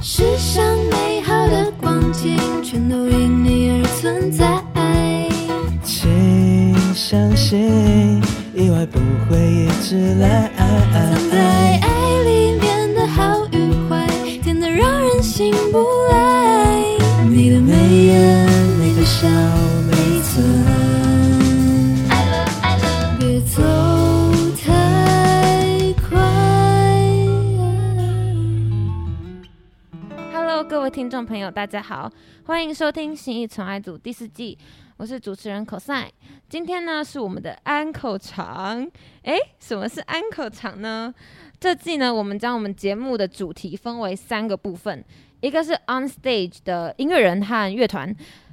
[0.00, 4.46] 世上美好的光景，全都因你而存在。
[5.82, 8.22] 请相信，
[8.54, 10.50] 意外不会一直来。
[10.56, 14.06] 藏在爱里面的好与坏，
[14.40, 16.80] 甜得让人醒不来。
[17.28, 17.72] 你的眉
[18.06, 18.46] 眼，
[18.80, 19.28] 你的笑，
[30.98, 32.12] 听众朋友，大家好，
[32.46, 34.58] 欢迎收听《新一宠爱组》第四季，
[34.96, 36.08] 我是主持人 COSEI。
[36.48, 38.84] 今天呢是我们的安口场，
[39.22, 41.14] 诶，什么是安口场呢？
[41.60, 45.04] 这季呢，我们将我们节目的主题分为三个部分，
[45.40, 48.12] 一个是 on stage 的音乐人和乐团。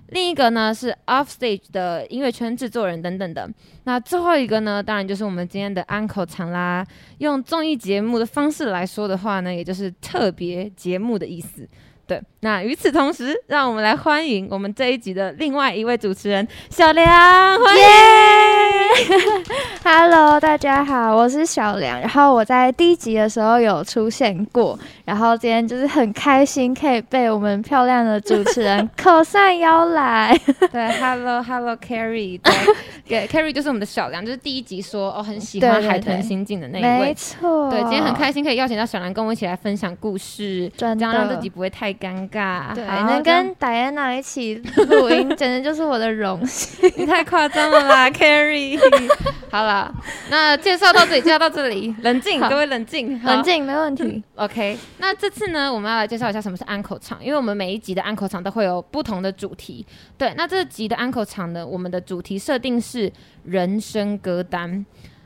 [0.09, 3.49] 另一个呢是 off stage 的音乐圈制作人等等的，
[3.85, 6.85] 那最后一个呢，当然就是我们今天的安口场啦。
[7.17, 11.67] 用综艺节目的方式来说的话呢，也就是特别节目的意思。
[12.07, 17.09] 对，那与此同时，让我们来欢迎我们这一集的另外一位主持人小梁，
[17.59, 17.83] 欢迎。
[19.83, 21.99] Hello，大家好，我是小梁。
[21.99, 30.39] 然后我在第一集的时候有出现过，然后今天就是很开心可以被我们漂亮的主持人口善邀来。
[30.71, 32.53] 对，Hello Hello Carrie，对
[33.07, 37.13] 对， Carrie 就是我们的小梁，就是第一集说哦很喜欢海豚对刑警的那一位没。
[37.15, 42.73] 错，对，今天很开心可以邀请到小梁跟我一起来分享故事，这样让自己不会太尴尬。
[42.75, 44.55] 对，好能跟戴安娜一起
[44.89, 46.91] 录音，简直就是我的荣幸。
[46.97, 48.79] 你太夸张了啦， Carrie。
[49.49, 49.93] 好了，
[50.29, 53.41] 那介绍到这里，介绍到这里，冷静，各位冷静，冷。
[53.41, 54.23] 静，没问题。
[54.35, 59.85] OK，那这次呢，我们要来介绍一下什么是安口场，因为我们每一集的安口场都会有不同的主题。
[60.17, 63.11] 对，那这集的安口场呢，我们的主题设定是
[63.45, 64.85] 人生歌单。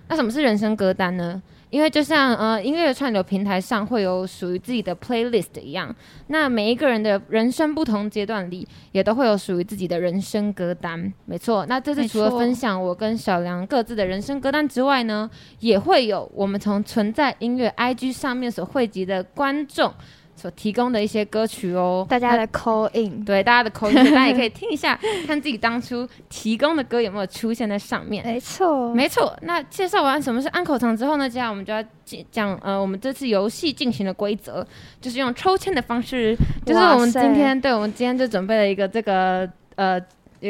[0.09, 1.41] 那什么是人生歌单呢？
[1.69, 5.95] 因为就像呃音乐串流平台上会有属于自己的 playlist 一样，
[6.27, 11.13] 那每一个人的人生不同阶段里，也都会有属于自己的人生歌单。
[11.25, 19.93] 没错，那这次除了分享我跟小梁各自的人生歌单之外呢，也会有我们从存在音乐 IG 上面所汇集的观众
[20.39, 22.07] 所提供的一些歌曲哦。
[22.09, 28.25] 大家的 call in，对大家的口音，大家也可以听一下，看自己当初提供的歌有没有出现在上面。
[28.25, 34.65] 没错，没错，那介绍完什么是安口场之后呢，接下来我们就要讲讲呃，我们这次游戏进行的规则，
[35.01, 36.33] 就是用抽签的方式，
[36.65, 39.99] 就是我们今天对我们今天就准备了一个这个呃。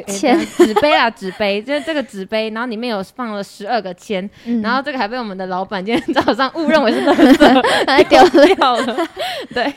[0.08, 8.24] 签纸杯啊，纸杯，就是这个纸杯，然后里面有放了十二个签，嗯然后这个还被我们的老板今天 早上误认为是垃圾， 还丢
[8.56, 8.98] 掉了。
[9.54, 9.74] 对，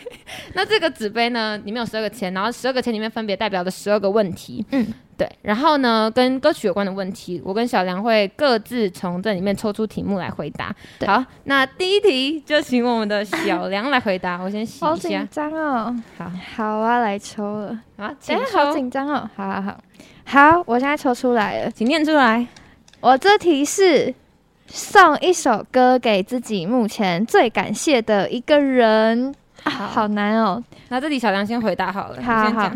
[0.55, 4.65] 那这个纸杯呢，里面有十二个签，然后十二个签里面分别代表了十二个问题。
[4.71, 4.87] 嗯，
[5.17, 5.29] 对。
[5.43, 10.75] 然后呢，跟歌曲有关的问题，我跟小梁会各自从这里面抽出题目来回答。
[11.07, 14.41] 好，那第一题就请我们的小梁来回答。
[14.41, 15.29] 我先洗好一下紧。
[15.31, 15.95] 张哦。
[16.19, 17.79] 好，好啊，来抽了。
[17.97, 19.29] 好，请哎，好抽，紧张哦。
[19.37, 19.79] 好好好，
[20.25, 21.71] 好，我现在抽出来了。
[21.71, 22.47] 请念出来。
[23.01, 24.15] 我这题是
[24.67, 29.35] 送一首歌给自己目前最感谢的一个人，
[29.65, 30.63] 啊、好好难哦。
[30.89, 32.23] 那这题小梁先回答好了。
[32.23, 32.73] 好好。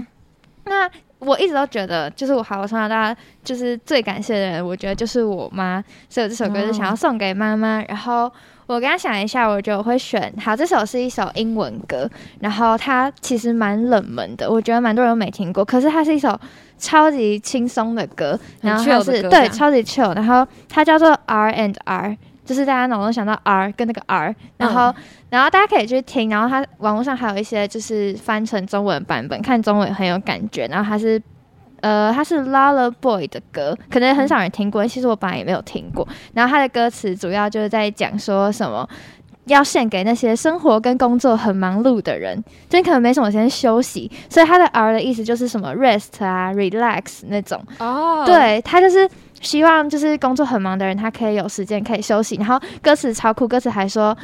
[0.64, 7.82] 那我一直都觉得，就是我好，我从小到大就是最感谢的人，我觉得就是我妈，所以我这首歌是想要送给妈妈。
[7.88, 8.30] 然后
[8.66, 12.08] 我刚刚想一下，我觉得我会选，好，这首是一首英文歌，
[12.40, 16.38] 然后它其实蛮冷门的，我觉得蛮多人都没听过，可是它是一首
[16.78, 22.16] 超级轻松的歌，然后它是对超级 chill，然后它叫做 R and R。
[22.46, 24.94] 就是大家脑中想到 R 跟那个 R，然后、
[25.28, 30.66] 然后大家可以去听，然后它网络上还有一些就是翻成中文版本，看中文很有感觉。
[30.68, 31.20] 然后它是
[31.80, 36.06] 呃，它是 Lullaboy 的歌，可能很少人听过，其实我本来也没有听过。
[36.32, 38.88] 然后它的歌词主要就是在讲说什么。
[39.46, 42.36] 要献给那些生活跟工作很忙碌的人，
[42.68, 47.64] 就你可能没什么时间休息，所以它的 R 的意思就是什么 rest 啊、relax 那种。
[47.78, 49.08] 哦，对他就是
[49.40, 52.36] 希望就是工作很忙的人，他可以有时间可以休息。
[52.36, 54.16] 然后歌词超酷，歌词还说。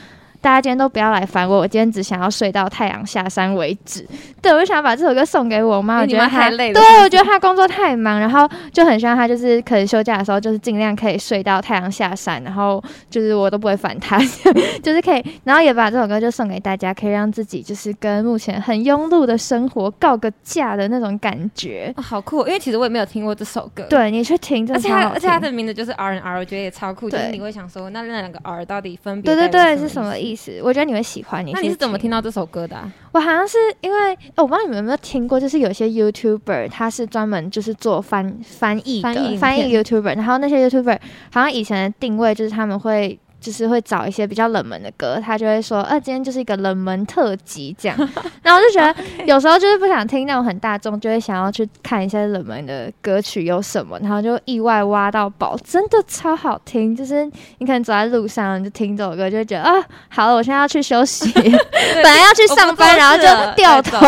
[0.43, 4.05] 大家今天都不要来烦我，我今天只想要睡到太阳下山为止。
[4.43, 14.19] 对，我就想把这首歌送给我妈，我觉得太累了对，我觉得她工作太忙，然后就很希望她就是可能休假的时候，就是尽量可以睡到太阳下山，然后就是我都不会烦她，
[14.83, 21.95] 就是可以，然后也把这首歌就送给大家，可以让自己就是跟目前很庸碌的生活告个假的那种感觉。
[21.97, 23.85] 哦好酷，因为其实我也没有听过这首歌。。
[23.89, 30.61] 对你去听，真而且而且它的名字就是 R N R，我觉得也超酷，就是你会想说，那那两个 R 到底分别对对对，是什么意意思？
[30.63, 31.45] 我觉得你会喜欢。
[31.45, 31.53] 你？
[31.53, 32.21] 那你是怎么听到？
[32.23, 32.91] 这首歌的、啊？
[33.13, 40.99] 我好像是因为、哦我不知道你们有没有听过，就是有些 YouTuber 他是专门就是做翻翻译的翻译 YouTuber，然后那些 YouTuber
[41.33, 43.19] 好像以前的定位就是他们会。
[43.43, 47.99] 就是会找一些比较冷门的歌，他就会说，呃，今天就是一个冷门特辑这样。
[48.41, 56.95] 然后我就觉得有时候就是不想听那种很大众，就会想要去看一些冷门的歌曲有什么，然后就意外挖到宝，真的超好听。
[56.95, 57.25] 就是
[57.59, 63.23] 你可能走在路上你就听这首歌，就会觉得啊，好了，我现在要去休息，本来要去上班，然后就
[63.57, 63.99] 掉头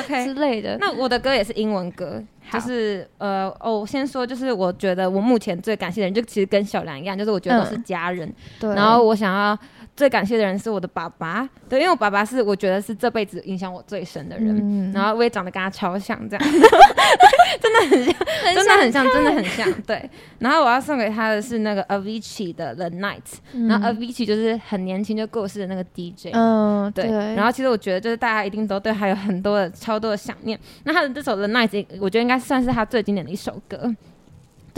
[0.00, 0.76] ，OK 之类的。
[0.78, 2.22] 那我的歌也是英文歌。
[2.52, 8.32] 就是呃哦，我先说，就是我觉得我目前最感谢的人，就其实跟小梁一样，就是我觉得都是家人。
[8.58, 8.74] 对。
[8.74, 9.58] 然后我想要
[9.98, 14.56] 最感谢的人是我的爸爸，对，因为我爸爸是我觉得是这辈子影响我最深的人。
[14.56, 14.90] 嗯。
[14.94, 16.46] 然后我也长得跟他超像，这样。
[17.60, 18.14] 真的很像，
[18.54, 19.82] 真的很像，真的很像。
[19.82, 20.10] 对。
[20.38, 23.66] 然后我要送给他的是那个 Avicii 的 The Night。
[23.68, 26.30] 然后 Avicii 就是很年轻就过世的那个 DJ。
[26.32, 26.90] 嗯。
[26.92, 27.06] 对。
[27.34, 30.58] 然后其实我觉得就是大家一定都对他有很多的超多的想念。
[30.84, 32.38] 那他的这首 The Night，我觉得应该。
[32.38, 33.94] 算是他最经典的一首歌，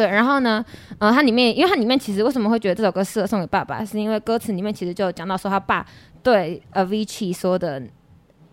[0.00, 0.08] 对。
[0.08, 0.64] 然后呢，
[0.98, 5.84] 呃，它里面，因为它里面其实为什么会觉得这首歌适合送给爸爸，是因为歌词里面其实就有讲到说他爸
[6.22, 7.82] 对 Avicii 说的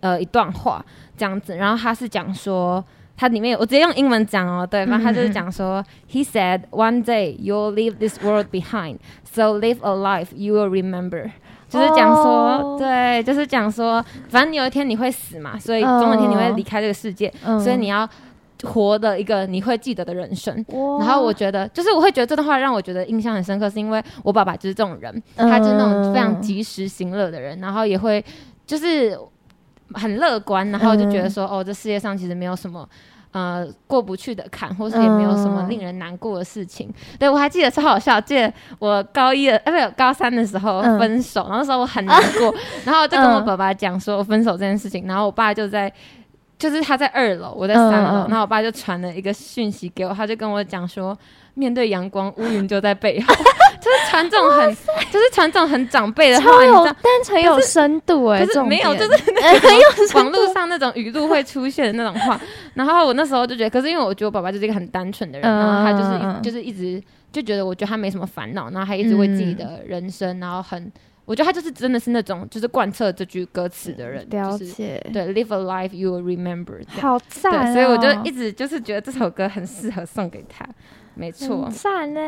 [0.00, 0.84] 呃一段话
[1.16, 1.56] 这样子。
[1.56, 2.84] 然后他是讲说，
[3.16, 11.30] 它里面我直接用英文讲哦，对，然后他就是讲说，He said one day you'll leave this world behind, so live a life you will remember。
[11.68, 18.08] 就是讲说，对，就是讲说，反正你有一天你会死嘛，所以总有一天你会离开这个世界，所以你要。
[18.64, 20.52] 活的一个你会记得的人生，
[20.98, 28.24] 然后我觉得，就是我会觉得这段话让我觉得印象很深刻，是因为我爸爸就是这种人，他就是那种非常及时行乐的人，然后也会
[28.66, 29.16] 就是
[29.94, 32.88] 很乐观，然后就觉得说，哦，这世界上其实没有什么
[33.30, 36.92] 呃过不去的坎，或是也没有什么令人难过的事情。
[37.16, 42.52] 对我还记得超好笑，记得我高一的，哎，不是高三的时候分手，然后那时候我很难过，
[42.84, 45.92] 然后就跟我爸爸讲说分手这件事情，然后我爸就在。
[46.58, 51.16] 就是他在二楼，我在三楼，然后我爸就传了一个讯息给我，他就跟我讲说，
[51.54, 53.32] 面对阳光，乌云就在背后，
[53.80, 54.76] 就是传这种很，
[55.12, 59.12] 就是传这种很长辈的话，超有，但是很有深度哎，可是没有，就是
[60.18, 62.40] 网络上那种语录会出现的那种话。
[62.74, 67.00] 然后我那时候就觉得，可是因为我觉得我爸爸就是一个很单纯的人，然后他就是就是一直
[67.30, 70.90] 就觉得，我觉得他没什么烦恼，然后他一直为自己的人生，然后很。
[71.28, 80.64] 我觉得他就是真的是那种就是贯彻这句歌词的人，了解对，Live a life you will remember，好赞，所以我就一直就是觉得这首歌很适合送给他，
[81.12, 82.20] 没错，赞呢。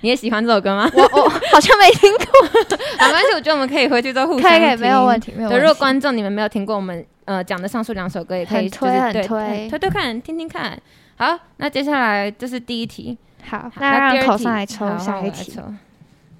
[0.00, 0.90] 你也喜欢这首歌吗？
[0.92, 2.26] 我我 好像没听过，
[3.06, 5.64] 没关系，我觉得我们可以回去做互相听，没有问题，没有问题。
[5.64, 10.76] 如果观众你们没有听过我们呃讲的上述两首歌，也可以推推推推推看，听听看。
[11.16, 15.52] 好，那接下来就是第一题，好，那让口上来抽下一题。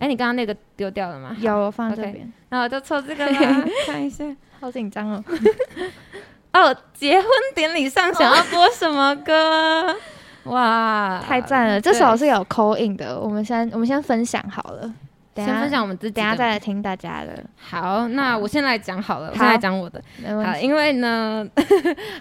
[0.02, 1.37] 哎，你刚刚那个丢掉了吗？
[1.38, 2.28] 有，我放这边。
[2.49, 4.25] 那我就抽这个 啦，看一下。
[4.58, 5.25] 好紧张哦！
[6.54, 9.94] 哦，结婚典礼上想要播什么歌？
[10.50, 11.81] 哇，太赞了！
[11.81, 14.93] 这首是有口音的，我们先我们先分享好了。
[15.34, 17.43] 等先分享我们自己，等下再来听大家的。
[17.56, 20.02] 好，那我先来讲好了，我先来讲我的。
[20.44, 21.49] 好，因为呢，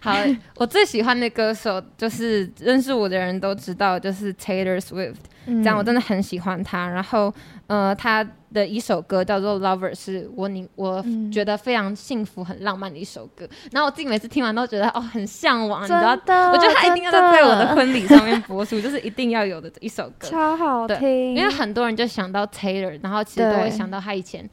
[0.02, 0.16] 好，
[0.58, 5.16] 我最喜欢的歌手就是认识我的人都知道，就是 Taylor Swift。
[5.46, 6.88] 这样我真的很喜欢他。
[6.88, 7.34] 然后，
[7.68, 13.48] 呃，他的一首歌叫做《Lover》，是我你我觉得非常幸福、很浪漫的一首歌。
[13.72, 16.52] 然后我自己每次听完都觉得哦，很向往，你知道？
[16.52, 21.36] 我觉得他一定要在我的婚礼上面播出，就是一定要有的一首歌，超好听。
[21.36, 24.48] 因为很多人就想到 Taylor，然后其实都会想到他以前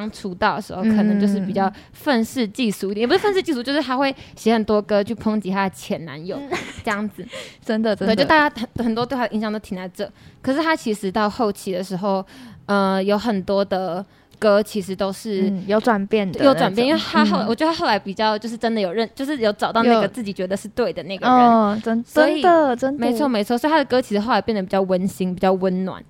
[0.00, 6.38] 刚出道的时候，可能就是比较愤世嫉俗一点，也不是愤世嫉俗，就是他会写很多歌去抨击他的前男友
[6.82, 7.26] 这样子。
[7.64, 10.10] 真的，真的，就大家很很多对他的印象都停在这。
[10.42, 12.24] 可是他其实到后期的时候，
[12.66, 14.04] 呃，有很多的
[14.38, 22.98] 歌其实都是有转变的，有转变，因为他后，我觉得他后来比较就是真的有认，就是有找到那个自己觉得是对的那个人，真真的真的。
[22.98, 26.02] 没错没错，所以他的歌其实后来变得比较温馨，比较温暖。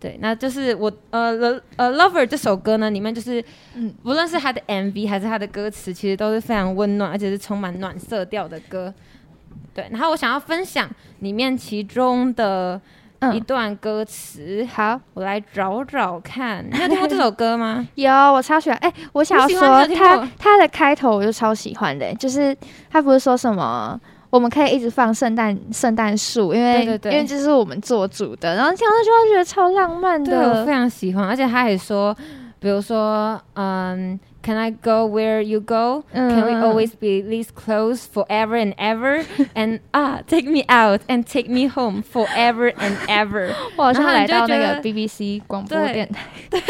[0.00, 3.42] 对，那就是我呃呃，Lover 这首歌呢，里面就是
[3.74, 8.92] 嗯，无论是他的 MV 还是他的歌词，其实都是非常温暖，而且是充满暖色调的歌。
[9.72, 10.88] 对，然后我想要分享
[11.20, 12.80] 里面其中的。
[13.32, 16.62] 一段歌词，好，我来找找看。
[16.70, 17.88] 你有听过这首歌吗？
[17.96, 18.78] 有，我超喜欢。
[18.80, 22.54] 哎，我想要说，他他的开头我就超喜欢的，就是
[22.90, 23.98] 他不是说什么，
[24.34, 28.52] 我们可以一直放圣诞圣诞树，因为因为这是我们做主的。
[28.56, 31.24] 然后听到这句话，觉得超浪漫的，我非常喜欢。
[31.24, 32.12] 而且他还说，
[32.58, 34.18] 比如说，嗯。
[34.44, 36.04] Can I go where you go?
[36.12, 39.24] Can we always be this close forever and ever?
[39.54, 43.54] And ah, take me out and take me home forever and ever.
[43.76, 46.26] 我好像来到那个 BBC 广播电台。
[46.50, 46.60] 对，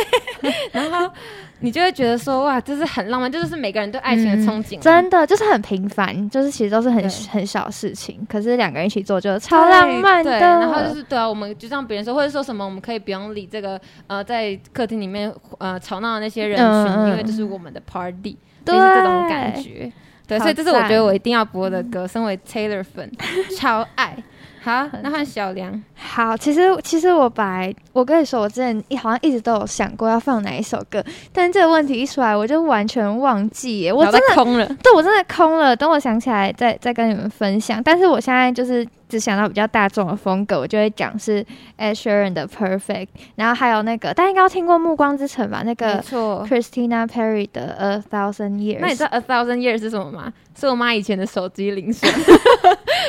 [0.71, 1.13] 然后
[1.61, 10.31] 你就会觉得说哇，这是很浪漫，这就是每个人对爱情的憧憬啊、真的就是很平凡，就是其实都是很很小的事情，可是两个人一起做就超浪漫的。
[10.33, 19.93] 对，然后就是对啊，我们就像别人说，或者说什么，我们可以不用理这个呃，在客厅里面呃吵闹的那些人群，因为这是我们的 party，对类似这种感觉。
[20.27, 23.11] 对，所以这是我觉得我一定要播的歌，身为 Taylor 粉，
[23.59, 24.17] 超爱。
[24.65, 25.83] 好，那换小梁。
[25.95, 31.05] 好，其实其实我本来我跟你说，我之前一好像一直都有想过要放哪一首歌，
[31.35, 35.77] 但是这个问题一出来，我就完全忘记耶，我真的空了，对我真的空了。
[35.77, 37.83] 等我想起来再再跟你们分享。
[37.83, 41.45] 但是我现在就是只想到比较大众的风格，我就会讲是
[41.77, 45.63] Ed Sheeran 的 Perfect，然后还有那个大家应该都听过《暮光之城》吧？
[45.63, 46.47] 那个错。
[46.49, 48.79] Christina Perry 的 A Thousand Years。
[48.81, 50.33] 那你知道 A Thousand Years 是什么吗？
[50.59, 52.09] 是我妈以前的手机铃声。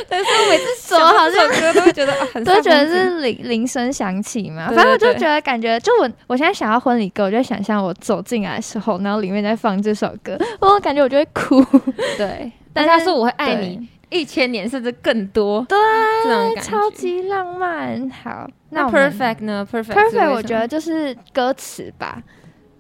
[0.10, 11.64] 但是我每次怎么好像这首歌都会觉得啊很都觉得是铃铃声响起嘛，对反正我就觉得感觉，就我我现在想要婚礼歌，我就想象我走进来的时候，然后里面在放这首歌，我感觉我就会哭。
[12.18, 15.78] 对，但是但他说我会爱你一千年甚至更多，对。
[16.62, 18.10] 超级浪漫。
[18.10, 22.22] 好，那 Perfect 呢？Perfect 是 perfect，我觉得就是歌词吧。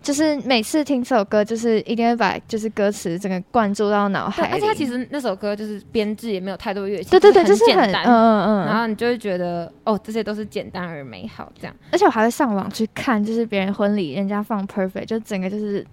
[0.05, 4.53] 就是每次听这首歌，就是一定会把就是歌词整个灌注到脑，海里。
[4.53, 8.65] 而且它其实那首歌就是编制也没有太多乐器，对对对，就就是是很很简单，嗯嗯嗯。
[8.67, 11.75] 然后你就会觉得哦，这些都是简单而美好，这样。
[11.91, 15.83] 而且我还会上网去看，就是别人婚礼人家放 perfect，就整个就是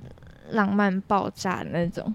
[0.51, 2.15] 浪漫爆炸的那种。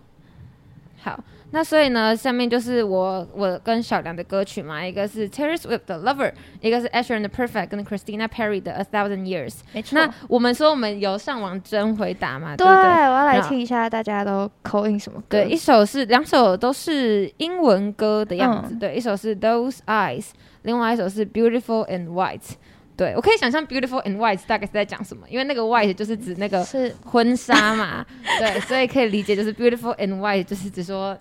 [1.02, 1.20] 好，
[1.52, 9.60] 那所以呢，下面就是我我跟小梁的歌曲嘛，一个是 Taylor Swift 的 Lover，一个是 Asher in the Perfect，跟 Christina Perry 的 A Thousand Years。
[9.74, 12.92] 没错那我们说我们有上网真回答嘛，对，对不对？
[12.92, 15.42] 我要来听一下大家都口音什么歌。
[15.42, 20.28] 对，一首是两首都是英文歌的样子，嗯对，一首是 Those Eyes，
[20.64, 22.56] 另外一首是 Beautiful and White。
[22.98, 28.04] 对我可以想象 Beautiful and White 大概是在讲什么，因为那个 white 就是指那个是婚纱嘛，
[28.40, 31.16] 对，所以可以理解就是 Beautiful and White 就是指说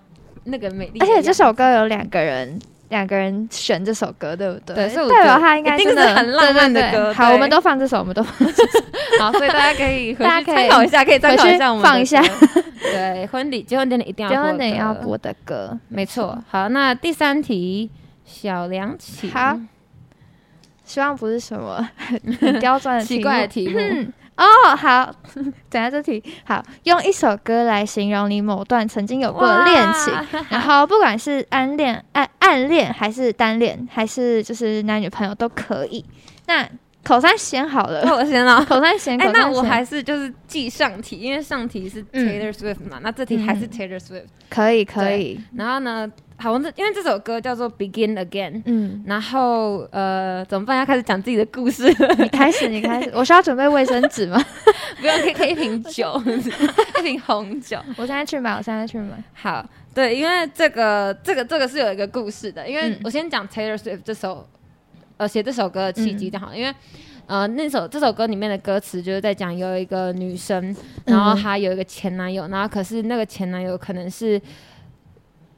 [0.47, 1.05] 那个美丽而。
[1.07, 4.75] 且这首歌有两个人，两个人选这首歌，对不对？
[4.75, 8.47] 对所以我他应该真的是很浪漫的歌好，对我们都放这首，我们都放
[9.19, 12.63] 好，所以大家可以回去参考一下，可以参考一下我们放一下歌。
[12.81, 15.77] 对，婚礼结婚典礼一定要结婚典礼要歌播的歌。
[15.89, 16.37] 没错。
[16.49, 17.89] 好，那第三题，
[18.25, 19.29] 小梁起。
[19.29, 19.59] 好
[20.85, 24.05] 希望不是什么很很刁钻的 奇怪的题题目。
[24.37, 24.43] 目。
[24.43, 25.11] 哦，好，
[25.69, 30.13] 等下这题好，用一首歌来形容你某段曾经有过的恋情，
[30.49, 36.05] 然后不管是暗恋、暗暗恋还是单恋，还是就是男女朋友都可以。
[36.45, 36.67] 那
[37.03, 38.63] 口三先好了，那我先了。
[38.67, 44.25] 口三先，哎、那我还是就是记上题，因为上题是嗯 Taylor Swift 嘛，那这题还是嗯 Taylor Swift。
[44.49, 50.77] 可以可以，然后呢，好，我这因为这首歌叫做 Begin Again，嗯，然后呃，怎么办？
[50.77, 54.39] 要开始讲自己的故事了，你开始你开始，我需要准备卫生纸吗？
[55.01, 56.21] 不用，可以可以一瓶酒，
[56.99, 57.79] 一瓶红酒。
[57.97, 59.21] 我现在去买，我现在去买。
[59.33, 64.47] 好，对，因为这个这个这个是有一个故事的，因为嗯我先讲 Taylor Swift 这首
[65.17, 66.73] 呃写这首歌的契机嗯就好，因为。
[67.25, 74.41] 呃，那首这首歌里面的歌词就是在讲有一个女生，然后嗯她有一个前男友，然后可是那个前男友可能是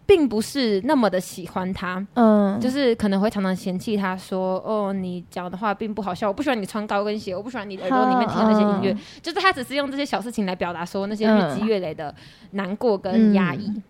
[0.09, 8.91] 并不是那么的喜欢他，嗯，就是可能会常常嫌弃他说：“哦，你讲的话并不好笑，我不喜欢你穿高跟鞋，我不喜欢你耳朵里面听的那些音乐。
[8.91, 12.11] 嗯就是他只是用这些小事情来表达说那些日积月累的
[12.53, 13.67] 难过跟压抑。
[13.67, 13.83] 嗯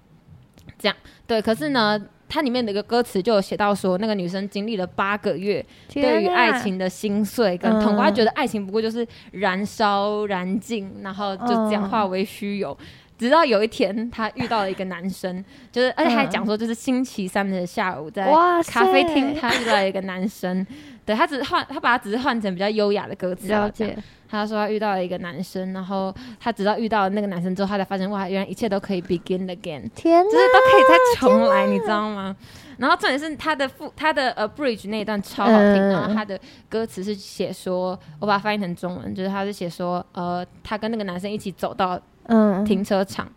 [0.77, 0.95] 这样。
[1.25, 1.99] 对，可是呢，
[2.29, 8.03] 它里面的一个歌词就有写到说，那个女生经历了八个月对于爱情的心碎跟痛苦，嗯。
[8.03, 12.77] 她觉得爱情不过就是燃烧、燃尽，然后就这样嗯化为虚有。
[13.19, 18.25] 直到有一天，她遇到了一个男生， 就是而且还讲说，就是星期三的下午，在
[18.65, 20.65] 咖啡厅，她遇到了一个男生，
[21.05, 23.97] 对他只是换，他把它只是换成比较优雅的歌词啊，了解，
[24.29, 30.31] 他说他遇到了一个男生，然后他直到遇到了那个男生之后，他才发现哇，原来一切都可以 begin again，天哪。
[30.31, 32.35] 就是都可以再重来，你知道吗？
[32.77, 35.89] 然后重点是他的副他的呃 bridge 那一段超好听，嗯。
[35.89, 41.99] 然后他的歌词是写说，我把它翻译成中文，就是他是写说，呃，他跟那个男生一起走到
[42.29, 43.27] 嗯，停车场。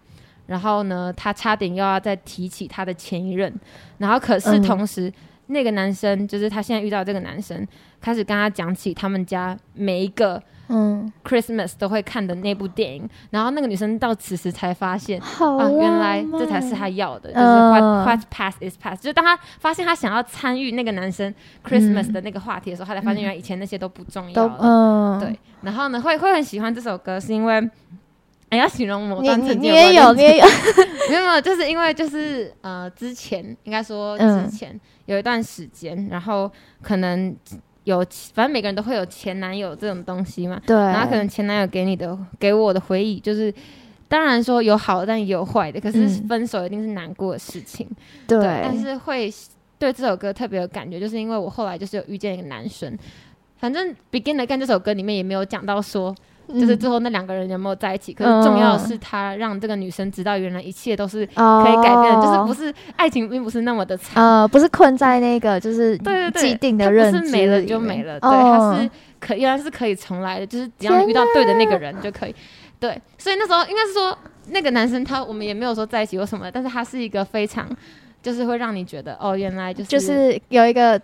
[0.46, 3.52] 然后呢，他差点又要再提起他的前一任，
[3.99, 4.62] 然后可是嗯。
[4.62, 5.11] 同时，
[5.46, 7.66] 那个男生就是他现在遇到这个男生，
[8.00, 18.96] 开始跟他讲起他们家每一个嗯，Christmas 都会看的那部电影，然后那个女生到此时才发现，好啊，原来这才是他要的，就是 what、嗯、what past is past，。
[18.96, 21.32] 就是当他发现他想要参与那个男生
[21.64, 24.58] Christmas 的那个话题的时候，他才发现原来以前那些都不重要了。
[24.61, 27.70] 嗯，对，然后呢，会会很喜欢这首歌，是因为。
[28.52, 30.44] 哎，要形容某你你段曾经你也有， 你也有，
[31.09, 36.50] 没有没有，就是因为就是呃，之前应该说嗯之前有一段时间，然后
[36.82, 37.35] 可能
[37.85, 38.04] 有，
[38.35, 40.61] 反正每个人都会有前男友这种东西嘛。
[40.66, 43.52] 对，然后可能前男友给你的、给我的回忆，就是
[44.06, 45.80] 当然说有好的，但也有坏的。
[45.80, 47.88] 可是嗯分手一定是难过的事情，
[48.28, 49.32] 对，但是会
[49.78, 52.97] 对这首歌特别有感觉，就是因为我后来就是有遇见一个男生。
[53.56, 56.12] 反正《Begin Again》这首歌里面也没有讲到说，
[56.52, 58.12] 就是嗯最后那两个人有没有在一起。
[58.12, 64.23] 可是重要的是，他让这个女生知道，原来一切都是可以改变的，就是不是是爱情并不是那么的惨。
[64.23, 72.35] 呃，不是困在那个就是对对对，既定的它认知不是没了里就没了，对，哦它是可原来是可以重来的，就是只要你遇到对的那个人就可以。
[72.78, 74.16] 对，所以那时候应该是说
[74.49, 77.68] 那个男生他我们也没有说在一起或什么，但是他是一个非常
[78.23, 81.00] 就是会让你觉得哦，原来就是就是有一个。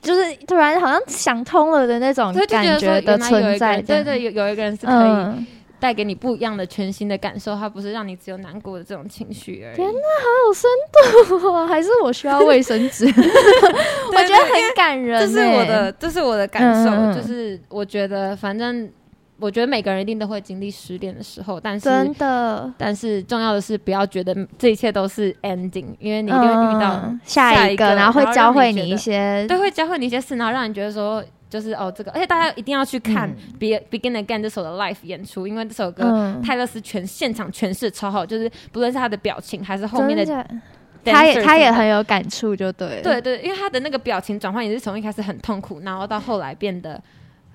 [0.00, 5.46] 就是突然好像想通了的那种，就感觉的存在，对对，有有一个人是可以嗯，
[5.78, 9.76] 带给你不一样的全新的感受，他不是让你只有难过的这种情绪而已。
[9.76, 9.92] 天好
[10.46, 10.70] 有深
[11.38, 13.04] 度啊，还是我需要卫生纸？
[13.06, 18.88] 我觉得很感人欸，这是我的，这是我的感受，就是我觉得反正
[19.38, 31.24] 我觉得每个人一定都会经历失恋的时候，但是真的，但是重要的是不要觉得这一切都是 ending，因为你一定会遇到嗯下一个然后会教会你一些对，会教会你一些事，然后让你觉得说。
[31.48, 36.42] 就是哦，这个，而且大家一定要去看《Be Begin Again》这首的 live 演出，因为这首歌嗯。
[36.42, 40.44] 泰勒斯全现场诠释超好，就是不论是他的表情还是后面的
[41.04, 47.00] 他也他也很有感触，就对了，对对，因为他的那个表情转换也是从一开始很痛苦，然后到后来变得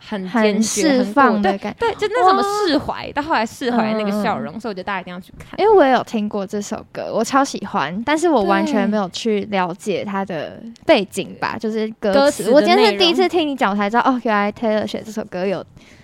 [0.03, 1.79] 很很、释放的感觉。
[1.79, 5.59] 对，就那种哇释怀，到后来释怀那个笑嗯容，所以我觉得大家一定要去看。
[5.59, 12.49] 因为我也有听过这首歌，我超喜欢，但是我完全没有去了解它的背景吧，就是歌词。
[12.51, 15.63] 我今天是第一次听你讲，我才知道哦，原来 Taylor 写这首歌有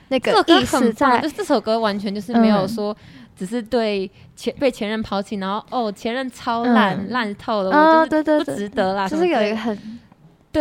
[0.09, 1.27] 那个意思在就。
[1.27, 2.95] 是这首歌完全就是没有嗯说。
[3.37, 9.99] 只是对前被前任抛弃，然后哦前任超烂嗯烂透了，哦，我就是不对对对，值得啦，就是有一个个很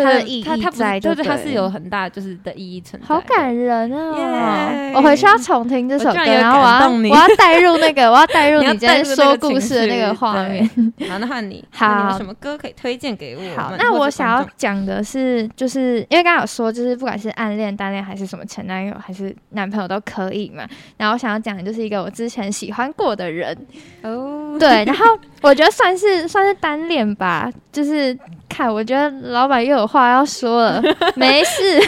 [0.05, 3.07] 它的意义它它不是在就对对，它是有很大就是的意义存在。
[3.07, 4.73] 好感人啊！
[4.73, 10.69] 耶我回去要重听这首歌，然然后我要我要带入那个，我要带入 你要你今天带入那说故事的那个画面。
[10.97, 20.67] 对好，那换你，好你有什么歌可以推荐给我好，那我想要讲的是，就是因为刚刚有说，就是不管是暗恋、单恋，还是什么前男友，还是男朋友都可以嘛。
[20.97, 23.57] 然后我想要讲的就是一个我之前喜欢过的人，
[24.03, 25.05] 哦，对，然后
[25.43, 28.17] 我觉得算是算是单恋吧，就是
[28.49, 30.83] 看，我觉得老板又有话要说了，
[31.17, 31.79] 没事，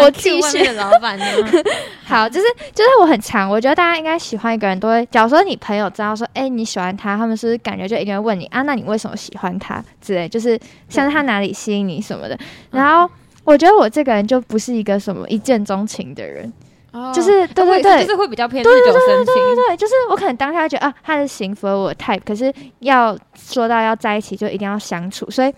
[0.00, 1.24] 我继续老板呢？
[2.04, 8.62] 好，就是就是我很强，我觉得大家应该喜欢一个人都会，假如说你朋友知道说，哎、你喜欢他，他们是不是感觉就一定会问你啊？
[8.62, 12.38] 那你为什么喜欢他之类，就是像是他哪里吸引你什么的。
[12.70, 13.10] 然后
[13.42, 16.52] 我觉得我这个人就不是一个什么一见钟情的人，
[16.92, 19.34] 哦就是对对对就是会比较偏日久生情。
[19.66, 25.52] 对，就是我可能当下会觉得啊，他的型符合我的 type，可是要说到要在一起，就一定要相处，所以。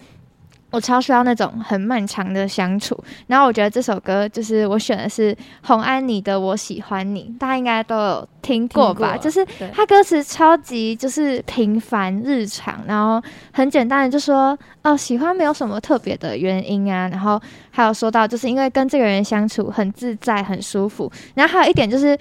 [0.70, 2.98] 我超需要那种很漫长的相处，
[3.28, 9.12] 然后我觉得这首歌就是我选的是洪安妮的《我喜欢你》，大家应该都有听过吧？
[9.12, 22.18] 过就是对他歌词超级就是平凡日常，然后很简单的就说哦喜欢没有什么特别的原因啊，然后还有说到就是因为跟这个人相处很自在很舒服，然后还有一点就是。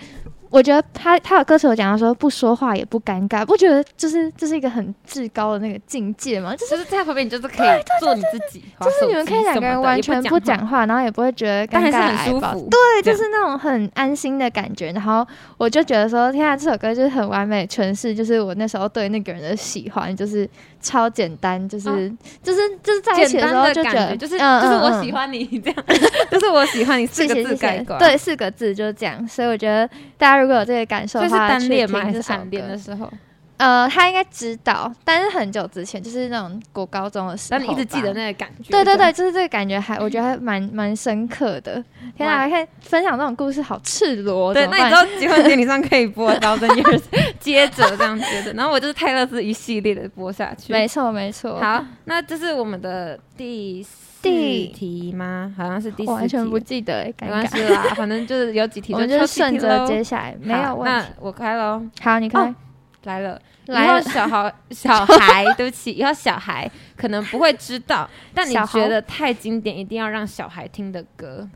[0.56, 6.56] 我觉得他他有歌词有讲到说不说话也不尴尬，不觉得就是这是一个很至高的那个境界吗？
[6.56, 12.70] 就是就是在旁边，你就是可以做你自己，就就是你们可以两个人完全不讲话，然后也不会觉得尴尬但还是很舒服。
[12.72, 14.94] 对，就是那种很安心的感觉。
[14.94, 21.96] 然后我就觉得说，天啊，这首歌就是很完美诠释，就是我那时候对那个人的喜欢，就是超简单，就是、哦
[22.42, 25.86] 就是就是在一起的时候就觉得，的感觉，就是嗯就是我嗯喜欢你这样，
[26.32, 28.00] 就是我喜欢你四个字概括。
[28.00, 29.28] 对，，四个字就是这样。
[29.28, 29.86] 所以我觉得
[30.18, 32.00] 大家如果有这个感受的话，去单恋吗？
[32.02, 33.12] 还是暗恋的时候？
[33.58, 38.70] 呃，他应该知道，但是很久之前，就是那种国高中的时候，但你一直记得那个感觉。
[38.70, 41.82] 对对对，就是这个感觉还，我觉得还蛮蛮深刻的。
[42.18, 47.02] 天哇啊，看分享这种故事好赤裸，对，那你知道结婚典礼上可以播《Thousand Years》，
[47.40, 50.74] 接着这样接着，然后我就是泰勒斯一系列的播下去。
[50.74, 53.96] 没错没错，好，那这是我们的第四
[54.30, 55.54] 第题吗？
[55.58, 57.56] 好像是第四题，完全不记得，尴没关尬。
[57.56, 61.08] 系啦，反正就是有几题我们就顺着接下来，没有问题。
[61.08, 62.56] 那我开喽，好，你开哦，
[63.04, 63.42] 来了。
[63.68, 71.50] 来了以后小孩小孩， 对不起，以后小孩可能不会知道，但你觉得太经典，一定要让小孩听的歌。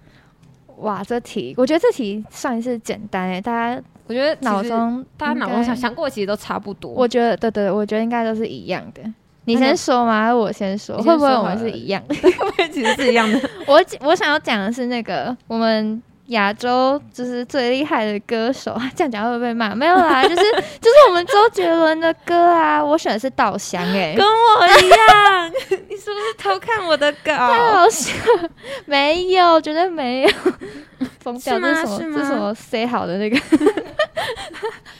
[0.77, 6.91] 哇，这题我觉得这题算是简单诶，大家我觉得脑中大家脑中想想过，其实都差不多。
[6.91, 9.03] 我觉得对对对，我觉得应该都是一样的。
[9.49, 10.21] 你先说吗？
[10.23, 10.97] 还是我先说？
[10.97, 12.15] 会不会我们是一样的？
[12.71, 13.49] 其实是一样的。
[13.65, 19.73] 我我想要讲的是那个我们亚洲就是最厉害的歌手，这样讲会不会被骂？
[19.73, 20.35] 没有啦，就是
[20.79, 22.83] 就是我们周杰伦的歌啊。
[22.83, 25.51] 我选的是《稻香》哎，跟我一样，
[25.89, 27.71] 你是不是偷看我的稿太？
[27.73, 28.49] 好笑了，
[28.85, 30.29] 没有，绝对没有，
[31.21, 31.59] 疯掉！
[31.59, 31.99] 这是什么？
[31.99, 33.39] 这是什么 say 好的那个？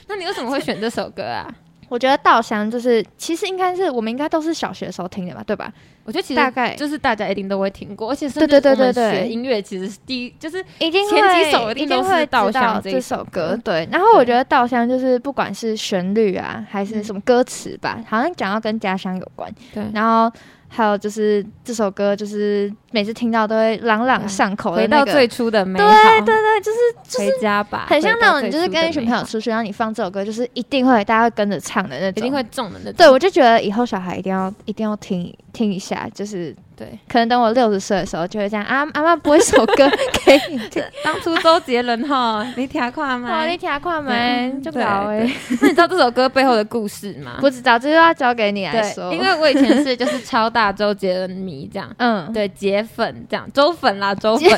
[0.08, 1.46] 那你为什么会选这首歌啊？
[1.90, 5.70] 我觉得稻香就是，其实应该是我们应该都是小学的时候听的吧，对吧？
[6.04, 13.88] 我觉得其实大概就是大家一定都会听过，而且是对对对对对学音乐其实是第一，就是一定前几首一定都是稻知道这香这首歌，对。
[13.90, 19.52] 然后我觉得稻香就是不管是旋律啊，还是什么歌词吧，好像讲到跟家乡有关。
[19.74, 20.32] 对然后
[20.72, 32.94] 还有就是这首歌，就是每次听到都会朗朗上口的回那个，到最初的美对好，对对，就是回家吧，很像那种你就是跟一群朋友出去，然后你放这首歌，就是一定会大家会跟着唱的那种，一定会中的那种。
[32.96, 39.86] 对，我就觉得以后小孩一定要一定要听听一下，就是对，可能等我六十岁的时候就会这样啊，阿妈播一首歌
[40.24, 43.44] 给你听， 当初周杰伦哈，你听过哇，吗？
[43.44, 44.50] 你听看没？
[44.64, 47.36] 就对搞哎， 那你知道这首歌背后的故事吗？
[47.38, 51.86] 不知道，这就要交给你来说，因为我以前是就是超大周杰伦迷这样。
[51.98, 54.48] 嗯，对，杰粉这样，周粉啦，周粉，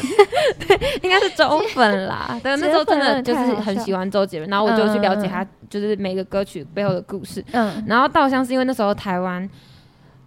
[0.69, 2.39] 对，应该是周粉啦。
[2.41, 7.45] 对，那时候真的就是很喜欢周杰伦，然后我就去了解他就是每个歌曲背后的故事。
[7.51, 9.49] 嗯然后稻香是因为那时候台湾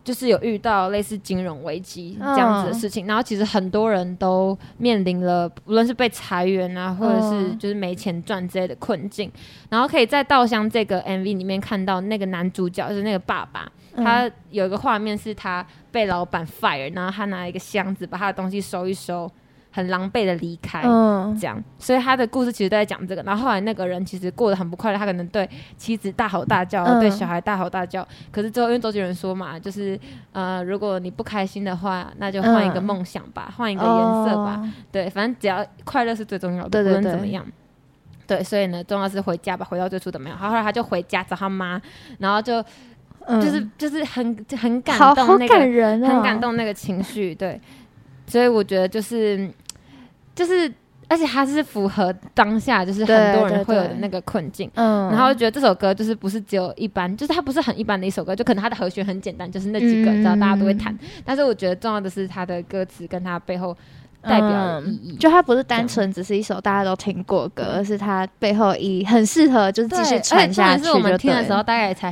[0.06, 7.60] 就是有遇到类似金融危机这样子的事情，然后其实很多人都面临了无论是被裁员啊，或者是嗯。
[7.60, 9.32] 就是没钱赚之类的困境，
[9.70, 14.06] 然后可以在稻香这个 MV 里面看到那个男主角就是那个爸爸，嗯。
[14.06, 19.32] 他有一个画面是他被老板 fire，然后他拿一个箱子把他的东西收一收，
[19.76, 20.82] 很狼狈的离开。
[20.86, 23.22] 嗯这样，所以他的故事其实都在讲这个。
[23.24, 28.08] 然后后来那个人其实过得很不快乐，他可能对妻子大吼大叫，嗯对小孩大吼大叫。
[28.32, 30.00] 可是最后因为周杰伦说嘛，就是
[30.32, 33.92] 呃，如果你不开心的话，那就换一个嗯梦想吧，换、一个颜
[34.26, 34.62] 色吧。
[34.64, 37.46] 哦对，反正只要快乐是最重要的，对对无论怎么样。
[38.28, 40.50] 对，所以呢，重要是回家吧，回到最初的美好。
[40.50, 41.80] 后来他就回家找他妈，
[42.18, 42.64] 然后就
[43.28, 47.60] 嗯就是、就是很很感动那个感人哦，很感，动那个情绪，对，
[48.26, 49.50] 所以我觉得就是
[50.36, 50.72] 就是，
[51.08, 54.70] 而且它是符合当下就是很多人会有的那个困境。
[54.76, 60.98] 嗯，然后就觉得这首歌就是不是只有一般，就是它不是很一般的一首歌，就可能它的和弦很简单，就是那几个，嗯然后大家都会弹。
[61.24, 63.76] 但是我觉得重要的是它的歌词跟它背后
[64.22, 65.12] 代表的意义。
[65.14, 72.12] 嗯就它不是单纯只是一首大家都听过歌，而是它背后意义很适合就是继续传下去是我们听的时候大概才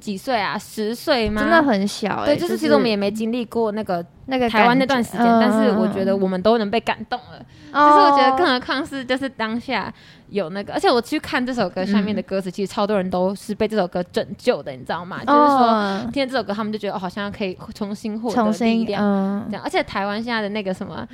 [0.00, 1.42] 几岁啊，十岁吗？
[1.42, 7.44] 真的很小哎，对，就是其实我们也没经历过那个那个台湾那段时间，但是我觉得嗯我们都能被感动了。
[7.70, 9.92] 哦就是我觉得，更何况是就是当下
[10.30, 15.18] 有那个，而且我去看这首歌下面嗯的歌词，其实超多人都是被这首歌拯救的，你知道吗？
[15.24, 19.62] 就是说哦听了这首歌，他们就觉得哦，好像可以重新获得力量，嗯这样。
[19.62, 21.06] 而且台湾现在的那个什么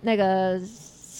[0.00, 0.60] 那个。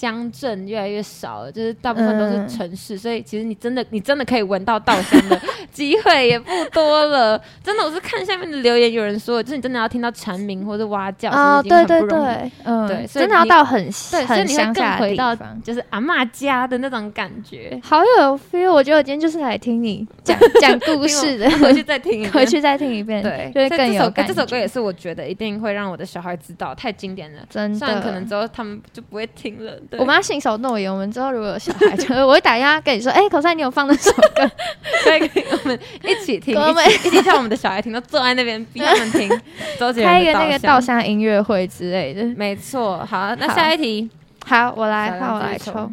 [0.00, 5.38] 乡镇越来越少了，就是大部分都嗯是城市，所以其实你真的你真的可以闻到稻香的
[5.70, 7.38] 机会也不多了。
[7.62, 12.00] 真的，我是看下面的留言，有人说，就是你真的要听到蝉鸣或者蛙叫，哦，对对。
[12.00, 15.36] 对，嗯，对所以真的要到很对，所以很你会回到。
[15.62, 17.78] 就是阿嬷家的那种感觉。
[17.82, 24.32] 好有 feel，我觉得我今天就是来听你讲讲故事的， 回去再听一遍， 回去再听一遍，对，就会所以这首歌更有感觉。
[24.34, 27.42] 这首歌也是我觉得一定会让我的小孩知道，太经典了。
[27.50, 29.72] 真的，虽然可能之后他们就不会听了。
[29.90, 34.50] 对我们要信守诺言，我们之后如果有小孩，就 我会打电话跟你说，哎、口塞，你有放那首歌？
[35.02, 39.28] 可以可以，我们一起听，我们一起叫我们的小孩听，都坐在那边逼他们听
[39.78, 42.24] 周杰伦开一个那个稻稻香音乐会之类的。
[42.36, 44.08] 没错，好，那下一题
[44.46, 45.92] 好，我来，好我来抽抽。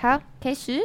[0.00, 0.80] 好开始。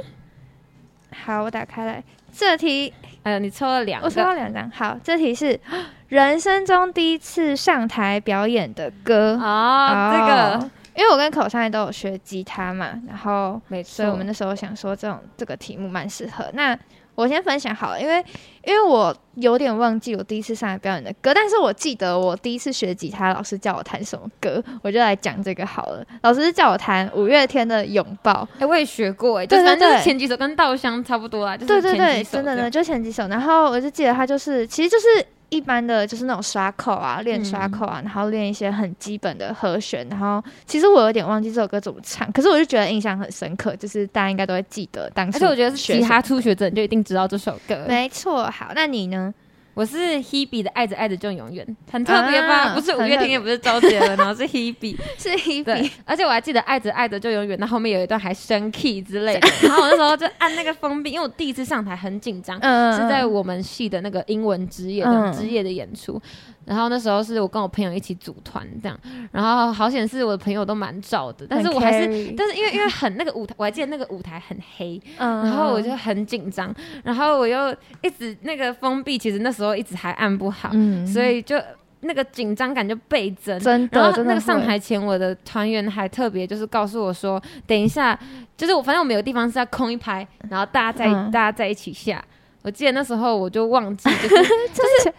[1.25, 2.03] 好，我打开来。
[2.35, 4.71] 这题哎呦，你抽了两我抽到个，两张。
[4.71, 5.59] 好，这题是
[6.09, 9.37] 人生中第一次上台表演的歌。
[9.41, 16.45] 哦，这个因为我跟口上都有学吉他嘛，然后没错，所以我们那时候想说这种这个题目蛮适合。
[16.53, 16.77] 那
[17.15, 18.23] 我先分享好了，因为
[18.63, 26.03] 因为我有点忘记我第一次上来表演的歌，但是我记得我第一次学吉他，老师叫我弹什么歌，我就来讲这个好了。
[26.23, 33.27] 老师是叫我弹五月天的《拥抱》，哎，我也学过，哎，对对对前几首跟稻香差不多啊，就是对对对，真的呢，就前几首。
[33.27, 35.05] 然后我就记得他就是，其实就是
[35.53, 40.07] 一般的，就是那种刷口啊，练刷嗯口啊，然后练一些很基本的和弦。
[40.09, 45.37] 然后其实我有点忘记这首歌怎么唱，可是我就觉得印象很深刻，就是大家应该都会记得当时。
[45.37, 47.85] 而且我觉得是其他初学者你就一定知道这首歌。
[47.87, 48.43] 没错。
[48.49, 49.33] 好，那你呢？
[49.73, 52.69] 我是 Hebe 的《爱着爱着就永远》，很特别吧？
[52.69, 54.95] 啊不是五月天，也不是周杰伦，然后 是 Hebe。
[55.17, 59.49] 是 Hebe，而且我还记得《爱着爱着就永远》，那后面有一段还升 key 之类的。
[59.63, 66.21] 然后我那时候就按那个封闭，因为我第一次上台很紧张，嗯是在我们系的那个英文职业的嗯之夜的演出。
[66.65, 68.99] 然后那时候是我跟我朋友一起组团这样，
[69.31, 72.03] 然后好险是我的朋友都蛮照的，但是我还是。
[72.03, 76.73] 是，但是因为因为很那个舞台，我还记得那个舞台很黑，嗯然后我就很紧张，
[77.03, 81.55] 然后我又一直那个封闭，其实那时候一直还按不好，嗯所以就
[82.01, 83.57] 那个紧张感就倍增。
[83.59, 88.17] 真然后的真的那个上台前，我的团员还特别就是告诉我说，等一下，
[88.57, 92.23] 就是我反正我们有个地方是要空一排，然后大家在、嗯大家在一起下。
[92.63, 94.29] 我记得那时候我就忘记，就是
[94.73, 95.13] 就是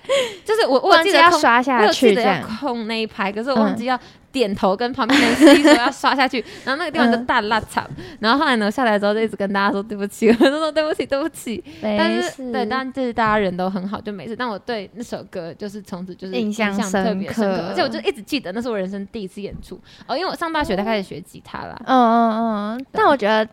[0.44, 2.40] 就是我我记得要刷下有记得要。
[2.58, 3.98] 空那一排，可是我忘记要
[4.32, 7.88] 点头跟旁边的人 示意说要刷下去，然后那个地方就嗯大拉惨。
[8.18, 11.62] 然后后来呢下来之后就一直跟大家说对不起， 我就说对不起对不起。
[11.82, 14.34] 但没是对，但就是大家人都很好，就没事。
[14.34, 21.76] 但我对那首歌就是从此就是印象特别深刻，深刻而且我就一直记得那是我人生第一次演出哦，因为我上大学才开始学吉他啦。
[21.84, 23.46] 嗯嗯嗯，但我觉得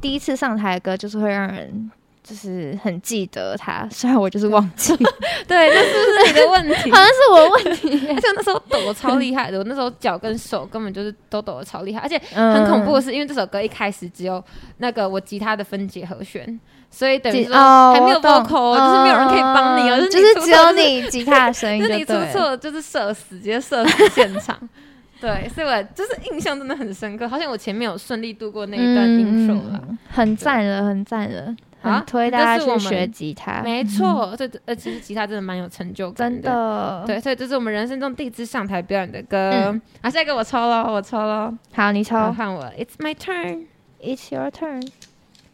[0.00, 1.90] 第一次上台的歌就是会让人
[2.24, 4.96] 就是很记得他，虽然我就是忘记，
[5.46, 6.90] 对，那是不是你的问题？
[6.90, 8.08] 好像是我的问题。
[8.08, 14.42] 而且那时候抖得超厉害的，我那时候脚跟手根本就是都抖的超厉害，而且很很恐怖的是，因为这首歌一开始只有
[14.78, 16.58] 那个我吉他的分解和弦，
[16.90, 22.14] 所以等于说哦，还没有我懂 vocal，就是没有人可以帮你哦，嗯就就是是只有你吉他的声音就是你出。
[22.32, 24.58] 错就是射死，直接射死现场。
[25.20, 29.80] 对，所以我就是印象真的很深刻，好像我前面有顺利度过那一段 intro 啦。
[29.88, 31.54] 嗯很赞了，很赞了，
[31.92, 39.50] 很推大家去学吉他，没错，这呃其实吉他真的蛮有成就感真的。，对，所以这是我们人生中第一次上台表演的歌。
[39.50, 43.66] 嗯好，下一个我抽了，我抽了，好，你抽好换我，It's my turn。
[44.00, 44.88] ，It's your turn。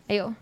[0.08, 0.32] 哎呦，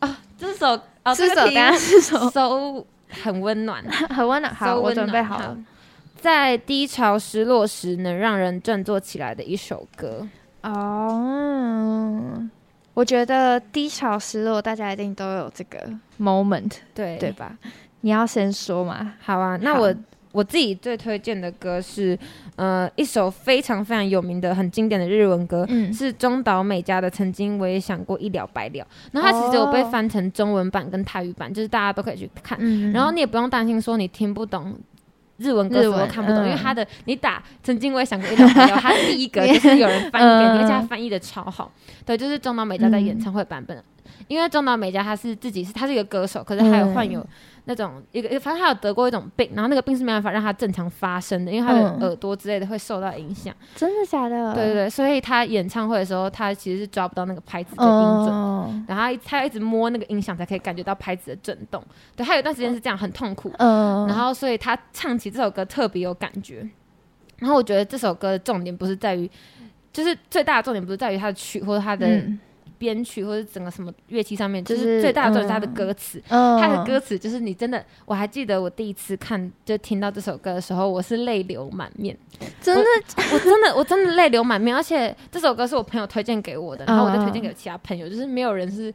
[0.00, 0.68] 啊，这首
[1.04, 2.84] 哦，这首，这个题等下是首，so
[3.22, 3.84] 很温暖。
[4.10, 4.54] 很温暖。
[4.54, 5.56] 好我准备好了。。
[6.16, 10.26] 在低潮失落时，能让人振作起来的一首歌。
[10.62, 12.48] 哦，
[12.94, 15.78] 我觉得低潮失落，大家一定都有这个
[16.18, 17.58] moment，对对吧？
[18.02, 19.14] 你要先说嘛。
[19.20, 19.92] 好啊，那我
[20.30, 22.18] 我自己最推荐的歌是，
[22.56, 28.84] 呃，一首非常非常有名的、很经典的日文歌，嗯，是中岛美嘉的《曾经我也想过一了百了》。
[29.12, 32.56] 然后它其实有被哦翻成中文版跟泰语版，就是大家都可以去看。
[32.60, 34.76] 嗯然后你也不用担心说你听不懂。
[35.38, 41.70] 日文歌我看不懂，嗯因为他的你打曾经我也想过一两朋友， 他第一个就是有人翻译给你，嗯而且他翻译的超好。
[42.06, 43.82] 对，就是中岛美嘉在演唱会版本，
[44.28, 47.26] 因为中岛美嘉她是自己是她是一个歌手，可是还有患有嗯
[47.66, 53.54] 那种一个，反正他有得过一种病，然后那个病是没办法让他正常发生的，因为他的嗯耳朵之类的会受到影响。
[53.74, 54.54] 真的假的？
[54.54, 58.28] 对对对，所以他演唱会的时候，他其实是抓不到那个拍子的音准。
[58.30, 61.82] 嗯然后他他要一直摸那个音响才可以感觉到拍子的震动，
[62.16, 66.68] 对，他有一段时间是这样很痛苦，嗯，然后所以他唱起这首歌特别有感觉。
[67.38, 69.30] 然后我觉得这首歌的重点不是在于，
[69.92, 72.38] 就是最大的重点不是在于它的曲或者它的嗯
[72.84, 75.74] 编曲或者整个什么乐器上面，就就是是最大的重点是它的嗯。
[75.74, 76.22] 歌词。
[76.28, 82.14] 嗯，它的歌词就是你真的，我还记得我第一次看就听到这首歌的时候，我是泪流满面，
[82.60, 82.82] 真的？
[83.32, 88.92] 我真的我真的泪流满面，而且这首歌是我朋友推荐给我的，然后我再推荐嗯给其他朋友，就是没有人是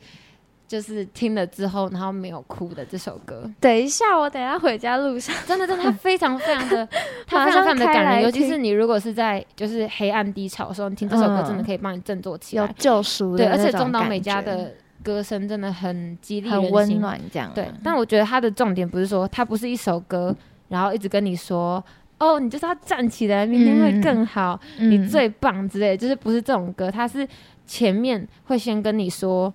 [0.69, 6.87] 就是听了之后然后没有哭的这首歌，等一下，我等一下回家路上，真的真的它非常非常的，
[7.25, 14.71] 它马非常非常的感人，尤其是你如果是在就是黑暗低潮的时候，你听这首歌嗯真的可以帮你振作起来，有，救赎对而且中岛美嘉的
[15.03, 17.51] 歌声真的很激励很人心，温暖，这样。
[17.55, 20.35] 对，但我觉得它的重点不是说它不是一首歌，
[20.67, 21.83] 然后一直跟你说。
[22.21, 24.91] 哦，你就是要站起来，明天会嗯更好，嗯。
[24.91, 27.25] 你最棒之类，就是不是这种歌，它是
[27.65, 29.53] 前面会先跟你说，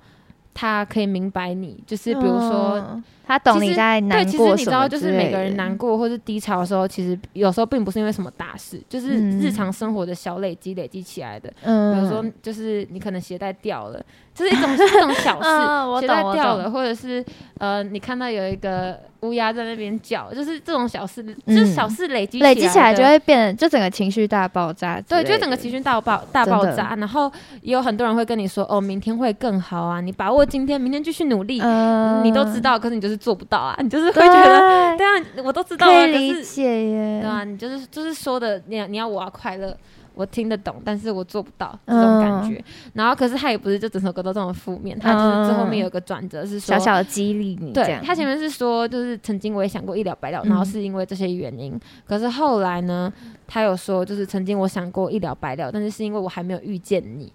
[0.55, 9.41] 他可以明白你，就是比如说，他懂其实你在对，难其实过什么你知道，就是每个人难过或是低潮的时候，其实有时候并不是因为什么大事，就是嗯。
[9.41, 11.53] 日常生活的小累积累积起来的。
[11.63, 11.95] 嗯。
[11.95, 14.03] 比嗯，如说，就是你可能鞋带掉了，
[14.35, 15.49] 就是一种一种小事，
[16.01, 17.25] 鞋带掉了，或者是
[17.59, 27.31] 呃，你看到有一个乌鸦在那边叫，就是这种小事，就嗯是小事累积累积起来就会变，就整个情绪大爆炸对，就整个情绪大爆大爆炸，然后
[27.63, 31.61] 也有很多人会跟你说，哦，明天会更好啊，你把握今天，明天继续努力。
[31.63, 39.77] 嗯，你都知道，可是你就是做不到啊，你就是会，觉得，对啊，我都知道啊，可可以理是解耶，对啊，你就是就是说的，你要你要我要快乐，
[40.15, 42.63] 我听得懂，但是我做不到这种感觉。
[42.93, 51.79] 然后，可是他也不是就整首歌都这么负面，他就是最后面有个转折是说，小小的激励你，对他前面是说，就是曾经我也想过一了百了，嗯然后是因为这些原因。
[52.07, 53.13] 可是后来呢，
[53.47, 57.33] 他有说，就是曾经我想过一了百了，但是是因为我还没有遇见你。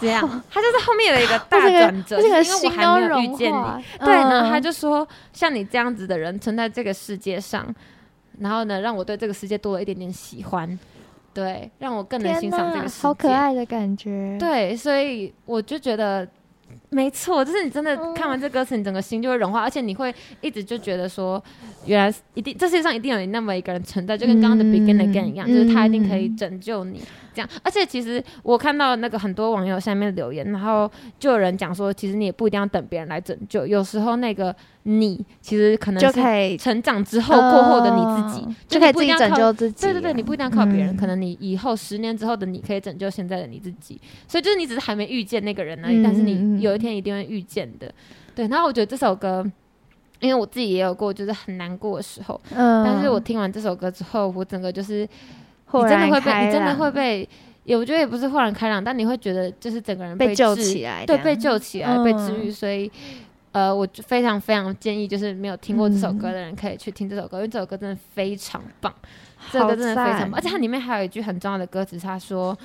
[0.00, 3.84] 这样， 他就是后面有一个大转折，因为我还没有遇见你。
[4.04, 7.66] 对，然后他嗯就说，像你这样子的人存在这个世界上，
[8.38, 10.78] 然后呢，让我对这个世界多了一点点喜欢，
[11.34, 13.02] 对，让我更能欣赏这个世界。
[13.02, 16.26] 好可爱的感觉，，对，所以我就觉得
[16.88, 21.42] 没错，就是你真的嗯看完这歌词，你整个心就会融化，而且你会一直就觉得说，
[21.84, 27.02] 原来一定这世界上一定有你那么一个人存在，就跟刚刚的 Begin 嗯 Again 一样，就是他一定可以嗯拯救你。
[27.40, 39.86] 这样，而且其实我看到那个很多网友下面留言，然后就有人讲说，其实你也不一定要等别人来拯救，有时候那个你其实可能就是可以成长之后过后的你自己，嗯就就可以自己拯救自己。
[39.86, 39.92] 啊。
[39.92, 40.96] 对对对，你不一定要靠别人，嗯。
[40.96, 47.92] 可能你以后十年之后的你可以拯救现在的你自己，所以就是你只是还没遇见那个人而已，但是你有一天一定会遇见的。
[48.34, 49.44] 对，然后我觉得这首歌，
[50.20, 55.06] 因为我自己也有过就是很难过的时候，嗯，但是我听完这首歌之后，我整个就是
[55.72, 57.28] 你真的会被，你真的会被，
[57.64, 62.90] 也我觉得也不是豁然开朗，但你会觉得就是整个人被救起来对，被救起来，被治嗯愈，所以。
[63.52, 68.94] 呃，我就非常非常建议，就是没有听过这首嗯歌的人可以去听这首歌，因为这首歌真的非常棒。
[69.50, 72.56] 这好个真的非常棒，而且它里面还有一句很重要的歌词，他说：“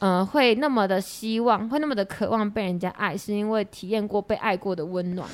[0.00, 5.26] 呃，会那么的希望，会那么的渴望被人家爱，是因为体验过被爱过的温暖。”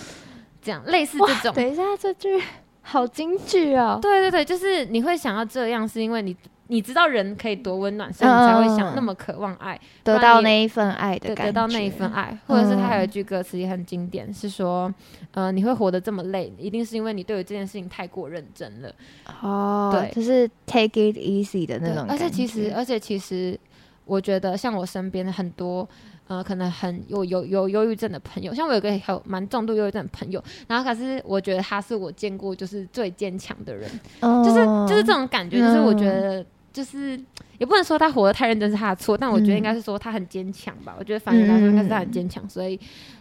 [0.62, 2.40] 这样类似这种，等一下，这句
[2.82, 3.98] 好京剧哦。
[4.00, 6.36] 对对对，就是你会想要这样，是因为你
[6.70, 14.92] 你知道人可以多温暖，所以你才会想嗯那么渴望爱，得到那一份爱的对，感觉，得到那一份爱，或者是他还有一嗯句歌词也很经典，是说，
[15.32, 18.94] 呃，你会活得这么累，一定是因为你对于这件事情太过认真了。
[19.42, 22.12] 哦，对就是 take it easy 的那种感觉。
[22.14, 23.58] 而且其实，而且其实，
[24.04, 25.88] 我觉得像我身边的很多，
[26.28, 37.20] 呃，可能很有有有忧郁症的朋友，像我有个有蛮重度忧郁症的朋友，然后可是我觉得他是我见过就是最坚强的人，就是就是这种感觉，就是我觉嗯得就是
[37.58, 40.94] 也不能说他活得太认真是他的错，但我觉得应该是说他很坚强吧。
[40.98, 42.78] 我觉得反而来说应该是他很坚强，所以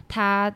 [0.08, 0.52] 他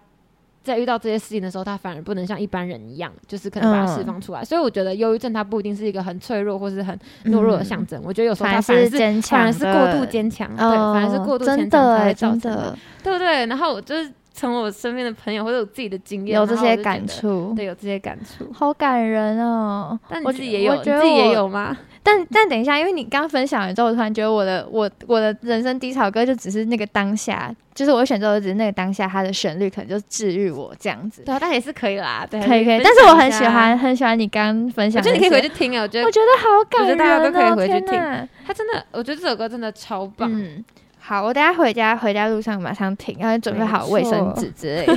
[0.62, 4.42] 在遇到这些事情的时候，他反而不能像一般人一样，就是可能把它释放出来。
[4.42, 8.90] 所以我觉得忧郁症它不一定是一个很脆弱或是很懦弱的象征，我觉得有时候反而它反而是。
[8.90, 13.44] 是坚强反，而是过度坚强，对，哦，反而是过度真坚强才造成真的对不对？
[13.46, 18.52] 然后我就是从我身边的朋友或者我自己的经验，有这些感，触，对，有这些感触。
[18.52, 19.96] 好感人哦。
[20.08, 21.76] 但你我自己也有，我自己也有吗？
[22.02, 31.22] 但 但等一下，因为你刚分享完之后，我突然觉得我的我我的人生低潮歌就只是那个当下，就是我会选择的只是那个当下，它的旋律可能就治愈我这样子。
[31.22, 40.28] 对啊，但也是可以啦，对，可以可以，但是我很喜欢很喜欢你刚刚分享的那些，我觉得你可以回去听啊，我觉得我觉得好感人、哦，我觉得大家都可以回去天哪他真的，我觉得这首歌真的超棒。
[40.30, 40.62] 嗯，
[41.06, 44.94] 好，我等下回家回家路上马上停，然后准备好卫生纸之类的，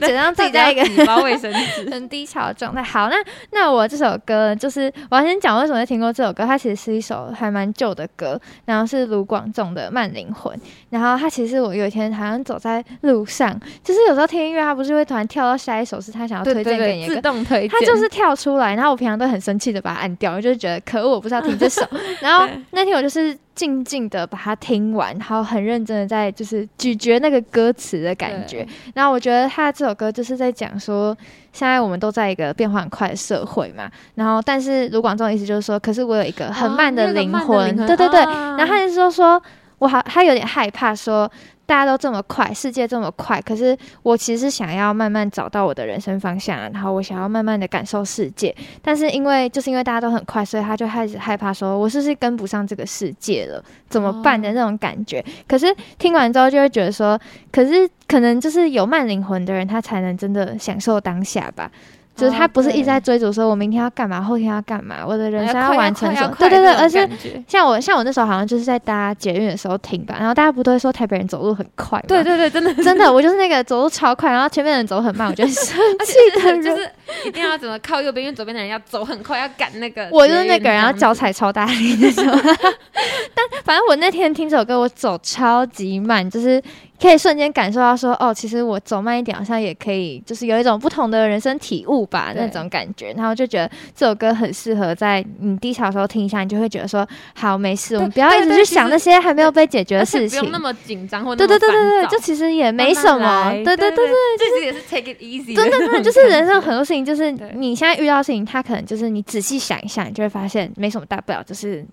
[0.08, 2.82] 只让自己在一个几包卫生纸， 很低潮的状态。
[2.82, 3.16] 好，那
[3.50, 10.56] 那我这首歌就是我要先讲为什么会听过这首歌，它其实是一首还蛮旧的歌，然后是卢广仲的《慢灵魂》，
[10.88, 17.20] 然后它其实我有一天好像走在路上，就是有时候听音乐，它不是会突然跳到下一首是他想要对推荐给你的歌。
[17.20, 21.86] 动推荐，它就是跳出来，然后我平常都很生气的把它按掉，我就是觉得可恶，我不是要听这首。
[22.20, 28.66] 然后对那天我就是静静的把它听完，然后很认真的在就是咀嚼那个歌词的感觉。
[28.94, 31.16] 然后我觉得他这首歌就是在讲说，
[31.52, 38.20] 现在我们都在一个变化很快的社会嘛，然后但是卢广仲的意思就是说，可是我有一个很慢的灵魂，对对对。
[38.20, 39.42] 啊然后他就说说，
[39.82, 41.28] 我好，他有点害怕说。
[41.64, 48.54] 大家都这么快，世界这么快，可是我其实想要慢慢找到我的人生方向，然后我想要慢慢的感受世界。
[48.82, 53.64] 但是因为就是因为大家都很快，所以他就开始害怕说，我是不是跟不上这个世界了？
[53.88, 55.24] 怎么办的那种感觉。
[55.48, 57.18] 可是听完之后就会觉得说，
[57.50, 61.70] 可是可能就是有慢灵魂的人，他才能真的享受当下吧。
[62.14, 66.36] 就是他哦不是一直在追逐说，我明天要干嘛，后天要干嘛，我的人生要完成什么？
[66.38, 67.08] 对对对，而是
[67.48, 72.04] 像我像我那时候好像就是在搭捷运的时候停吧，然后大家不都会说台北人走路很快吗？
[72.08, 76.62] 对对对，真的真的，我就是那个走路超快，然后前面的人走很慢，我就很生气的人。
[76.62, 76.88] 就是
[77.24, 80.08] 一定要怎么靠右边，因为左边的人要走很快，要赶那个。
[80.12, 82.24] 我就是那个人，然后脚脚踩超大力那种。
[83.34, 86.62] 但反正我那天听这首歌，我走超级慢，就是
[87.00, 93.12] 可以瞬间感受到说，哦，其实我走慢一点，好像也可以，就是有一种不同的人生体悟吧，那种感觉。
[93.16, 100.58] 然后就觉得这首歌很适合在你低潮的时候听一下，你就会觉得说，好，没事，我们不要一直去想那些还没有被解决的事情不用那。
[100.62, 103.50] 么紧张或对对对对对，就就其实也没什么。
[103.64, 104.06] 对对对对，
[104.38, 111.86] 这其实也是 take it easy 真的，真的就是人生很多事情，就是你现在遇到的事情，它可能就是你仔细想一下，你就会发现没什么大不了，就是你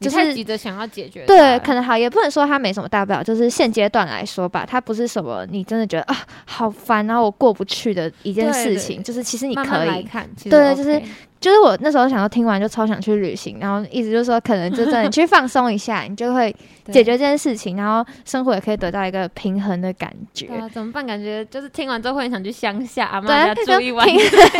[0.00, 10.08] 就是急着想要解决对，可能好也不能说它没什么大不了，就是现阶段来说吧，它不是什么你真的觉得啊好烦，然后我过不去的一件事情，就是其实你可以
[10.50, 11.00] 对就是
[11.40, 16.54] 就是我那时候想要听完就超想去旅行，然后意思就是说，可能就真的你去放松一下，你就会
[16.86, 20.46] 解决这件事情，然后生活也可以得到一个平衡的感觉。
[20.46, 21.06] 对啊，怎么办？
[21.06, 24.06] 感觉就是听完之后会很想去乡下阿妈对家住一晚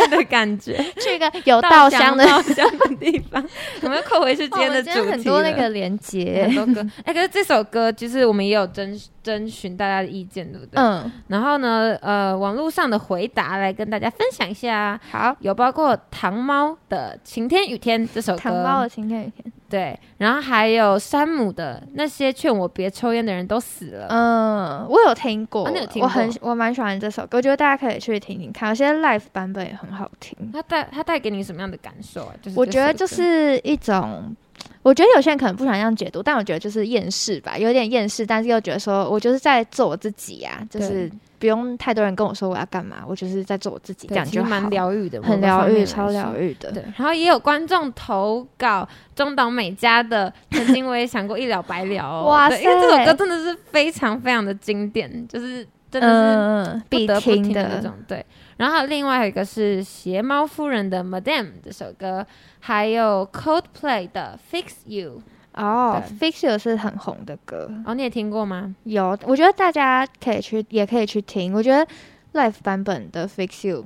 [0.09, 3.43] 的感觉， 去一个有稻香的，稻香的地方。
[3.81, 5.03] 有没有扣回去今天的哦我主题了？
[5.05, 6.89] 们很多那个连接很，多歌。
[7.03, 10.81] 哎、可是这首歌就是我们也有征征询大家的意见，对不对？
[10.81, 30.35] 嗯，然后呢，呃，网络上的回答来跟大家分享一下，好，有包括糖猫的《晴天雨天》这首歌，糖猫的晴天雨天，对，然后还有山姆的那些劝我别抽烟的人都死了，嗯，我有听过，哦你有听我很我蛮喜欢这首歌，我觉得大家可以去听听看，有些 live 版本也很好听。
[30.51, 32.33] 它带它带给你什么样的感受啊？
[32.41, 34.35] 就是我觉得就是一种，
[34.81, 41.09] 我觉得有些人可能不喜欢这样解读，但我觉得就是厌世吧，有点厌世，但是又觉得说我就是在做我自己呀、就是
[41.39, 46.35] 不用太多人跟我说我要干嘛，我就是在做我自己，这样就蛮疗愈的，很疗愈，超疗。
[46.37, 46.71] 愈的。
[46.71, 57.93] 对，然后也有观众投稿中岛美嘉的《曾经我也想过一了百了》哦， 哇塞因为这首歌真的是非常非常的经典，就是真的是不得不听听的那种。
[58.07, 58.23] 对，
[58.57, 62.25] 然后另外一个是邪猫夫人的《Madame》这首歌，
[62.59, 65.19] 还有 Coldplay 的《Fix You》。
[65.59, 68.73] 哦，Fix You 是很红的歌，哦，你也听过吗？
[68.83, 71.53] 有，我觉得大家可以去，也可以去听。
[71.53, 71.85] 我觉得
[72.33, 73.85] Live 版本的 Fix You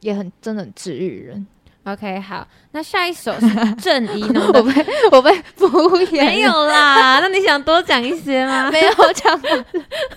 [0.00, 1.46] 也很真的很治愈人。
[1.84, 5.66] OK，好，那下一首是郑怡农的 我被我被敷
[6.06, 8.70] 衍，没有啦，那你想多讲一些吗？
[8.72, 9.64] 没有讲完，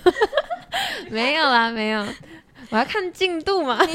[1.10, 2.06] 没有啦，没有。
[2.70, 3.80] 我要看进度嘛。
[3.86, 3.94] 你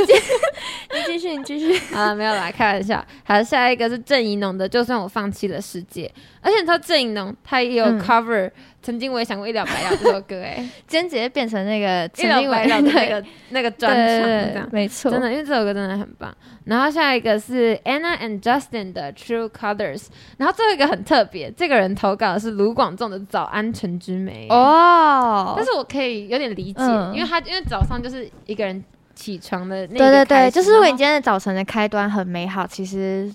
[1.06, 1.80] 继 续，你继续。
[1.94, 3.04] 啊，没有啦，开玩笑。
[3.24, 6.06] 好，下一个是郑怡农的《就算我放弃了世界》，
[6.40, 8.50] 而且你知道郑怡农他也有嗯 cover，、
[8.82, 10.56] 曾经我也想过一了百了这首歌、哎，
[10.86, 14.68] 今天直接变成那个一了百了的那个那个专场这样。
[14.72, 16.34] 没错，真的，因为这首歌真的很棒。
[16.64, 20.06] 然后下一个是 Anna and Justin 的 True Colors，
[20.38, 25.54] 然后最后一个很特别，这个人投稿的是卢广仲的《早安纯之美》哦。
[25.56, 28.82] 但是我可以有点理解，嗯因为他因为早上就是一个人
[29.14, 33.30] 起床的那对对对，就是如果你今天的早晨的开端很美好，其实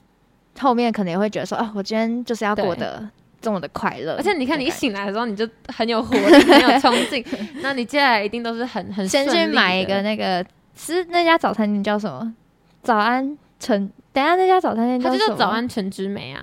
[0.60, 3.08] 后面可能也会觉得说，哦，我今天就是要过得
[3.46, 4.16] 这么的快乐。
[4.16, 7.24] 而且你看，你一醒来的时候，你就很有活力，很有冲劲。
[7.62, 10.44] 那你接下来一定都是很很先去买一个那个，
[10.76, 12.34] 是那家早餐店叫什么？
[12.82, 15.36] 早安纯，等一下那家早餐店它就叫？
[15.36, 16.42] 早安纯之美啊。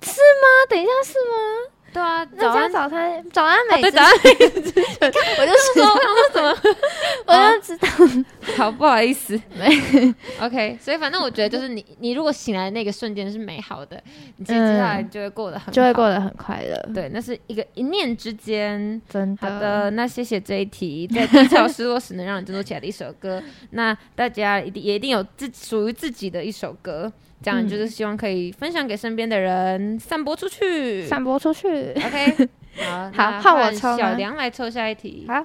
[0.00, 1.70] 是吗，等一下是吗？
[1.92, 2.72] 对啊，早安。
[2.72, 4.10] 早餐早安美哦对，之早安。
[5.38, 5.94] 我就知道，
[7.26, 7.88] 我就知道，
[8.56, 9.38] 好，不好意思。
[9.56, 14.02] 没 OK，所以反正我觉得就是你，你如果醒来的那个瞬间是美好的，
[14.36, 16.94] 你接下来嗯就会过得很好，就会过得很快乐。
[16.94, 19.00] 对，那是一个一念之间。
[19.08, 23.42] 真好的，那谢谢这一题，在低潮失落时能让你振作起来的一首歌。
[23.70, 27.12] 那大家一定也一定有自属于自己的一首歌，
[27.42, 31.06] 这样嗯就是希望可以分享给身边的人，散播出去。
[31.06, 31.92] 散播出去。
[31.92, 32.48] OK，
[33.12, 35.26] 好，好换我抽小梁来抽下一题。
[35.28, 35.44] 好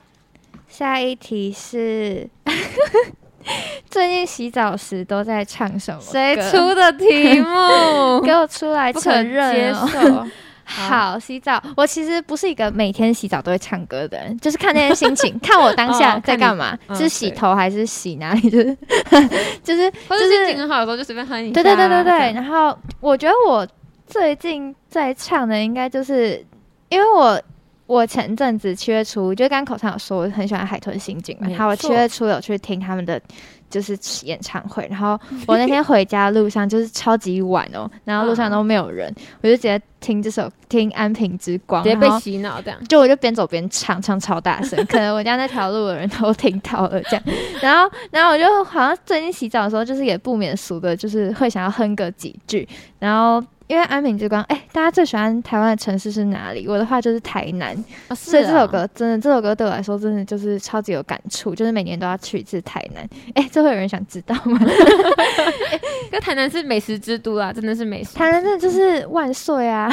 [0.67, 2.27] 下一题是
[3.89, 6.05] 最近洗澡时都在唱什么歌？
[6.11, 8.19] 谁出的题目？
[8.21, 9.87] 给我出来承认接哦！
[9.91, 10.27] 受。
[10.67, 11.61] 好，洗澡。
[11.75, 18.75] 我其实不是一个每天洗澡都会唱歌的人，就是看那天心情， 看我当下在干嘛，嗯是洗头还是洗哪里，就是
[19.63, 21.53] 就是就是心情很好的时候就随便哼一下。
[21.53, 22.33] 对对对对对。
[22.33, 23.65] 然后我觉得我
[24.05, 26.45] 最近在唱的应该就是，
[26.89, 27.41] 因为我
[27.85, 33.21] 我前阵子七月初，就刚刚口上有说我很喜欢海豚刑警然后我七月初有去听他们的。
[33.69, 42.83] 就是演唱会，然后我那天回家路上就是超级晚哦，然后路上都没有人，我就直接听这首听《安平之光》，直接被洗脑这样。
[42.87, 47.23] 就我就边走边唱，唱超大声，可能我家那条路的人都听到了这样。
[47.61, 52.67] 然后，然后我就好像最近洗澡的时候，就是也不免俗的，就是会想要哼个几句。
[52.99, 56.67] 然后，因为安平之光，哎、大家最喜欢台湾的城市是哪里？
[56.67, 57.75] 我的话就是台南，
[58.07, 63.07] 哦所以这首歌真的，这首歌对我来说真的就是超级有感触，就是每年都要去一次台南。
[63.35, 64.59] 哎、这会有人想知道吗？
[66.09, 68.15] 跟台南是美食之都啊，真的是美食。
[68.15, 69.89] 台南真的就是万岁啊，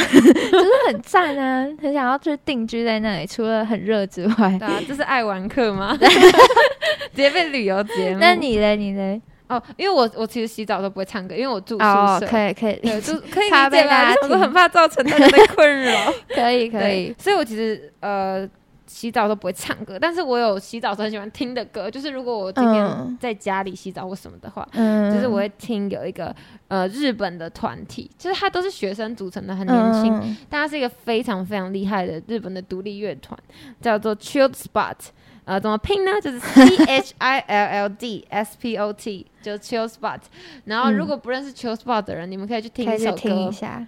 [0.52, 3.26] 就是很赞啊，很想要去定居在那里。
[3.26, 5.96] 除了很热之外，对啊，这是爱玩客吗？
[6.00, 8.18] 直接被旅游节目。
[8.20, 8.76] 那你嘞？
[8.76, 9.20] 你嘞？
[9.46, 12.26] 哦，因为我我其实洗澡都不会唱歌，因为我住宿哦，舍。
[12.26, 13.84] 可以可以对，就 可以怕理解吧？
[13.84, 16.12] 被大家听就是我很怕造成大家的困扰。
[16.34, 18.48] 可以可以，，所以我其实呃
[18.94, 26.32] 洗澡都不会唱歌，但是我有洗澡时候很喜欢听的歌，就是如果我今天嗯在家里洗澡或什么的话，嗯就是我会听有一个
[26.68, 33.36] 呃日本的团体，就是他都是学生组成的，很年轻，嗯但他是一个非常非常厉害的日本的独立乐团，
[33.80, 34.94] 叫做 Chilled Spot。
[35.46, 36.12] 呃，怎么拼呢？
[36.22, 40.18] 就是 C H I L L D S P O T，就 Chill Spot。
[40.64, 43.86] 然后如果不认识 Chill Spot 的人，你们可以去听一首歌，听一下。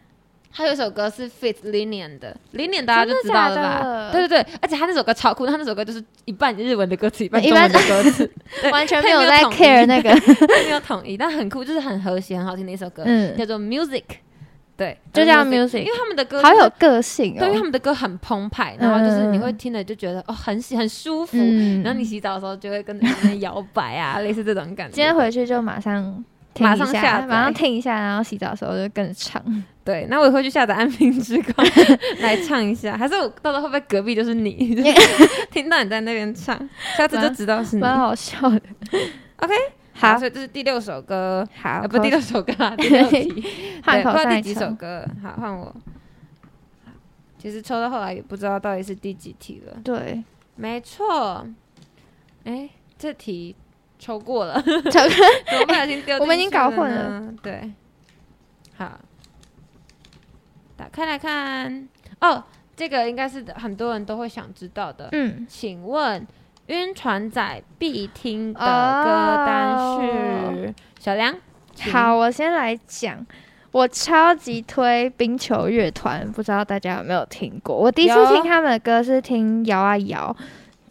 [0.57, 3.81] 他有一首歌是 Fit Linian 的，Linian 大家就知道了吧？
[3.85, 8.31] 的对对对，而且他那首歌超酷，他那首歌就是一半日文的歌词，一半中文的歌词，
[8.73, 10.11] 完全没有在 care 那个，
[10.65, 14.03] 没有统一，但很酷，就是很和谐、很好听的一首歌，嗯，叫做 Music。
[14.79, 17.63] 对，就叫 Music 因为他们的歌好有个性对，因为他哦。
[17.63, 21.83] 们的歌很澎湃，然后就是你会嗯听了就觉得哦，很喜很舒服，嗯。
[21.83, 24.95] 然后你洗澡的时候就会跟着那边摇摆啊， 类似这种感觉。
[24.95, 26.23] 今天回去就马上
[26.65, 29.43] 马上下马上听一下，然后洗澡的时候就跟着唱。
[29.85, 31.67] 对，那我也会去下载《安平之光》
[32.21, 36.59] 来唱一下，还是我到时候会不会隔壁就是你，就 是听到你在那边唱，
[36.97, 37.83] 下次就知道是你。
[37.83, 38.61] 蛮好笑的。
[39.37, 39.55] OK，
[39.93, 43.45] 好所以这是第六首歌，好，啊，不，第六首歌啊， 第六题。
[43.85, 44.71] 换对，不知道第几首。
[44.73, 45.75] 歌，好换我。
[47.39, 49.77] 其实抽到后来也不知道到底是第几题了。
[49.85, 50.25] 对，
[50.57, 51.47] 没错，
[52.43, 53.55] 哎，这题
[53.99, 56.19] 抽过了，抽怎么不小心丢？
[56.19, 57.33] 我们已经搞混了。
[57.43, 57.73] 对，
[58.77, 58.99] 好，
[60.77, 61.89] 打开来看。
[62.21, 62.43] 哦，
[62.77, 65.09] 这个应该是很多人都会想知道的。
[65.13, 66.27] 嗯，请问
[66.67, 70.75] 晕船仔必听的歌单是？
[70.99, 71.35] 小梁，
[71.93, 73.27] 好，我先来讲。
[73.73, 77.77] 我超级推冰球乐团，不知道大家有没有听过？
[77.77, 80.35] 我第一次有听他们的歌是听摇啊摇，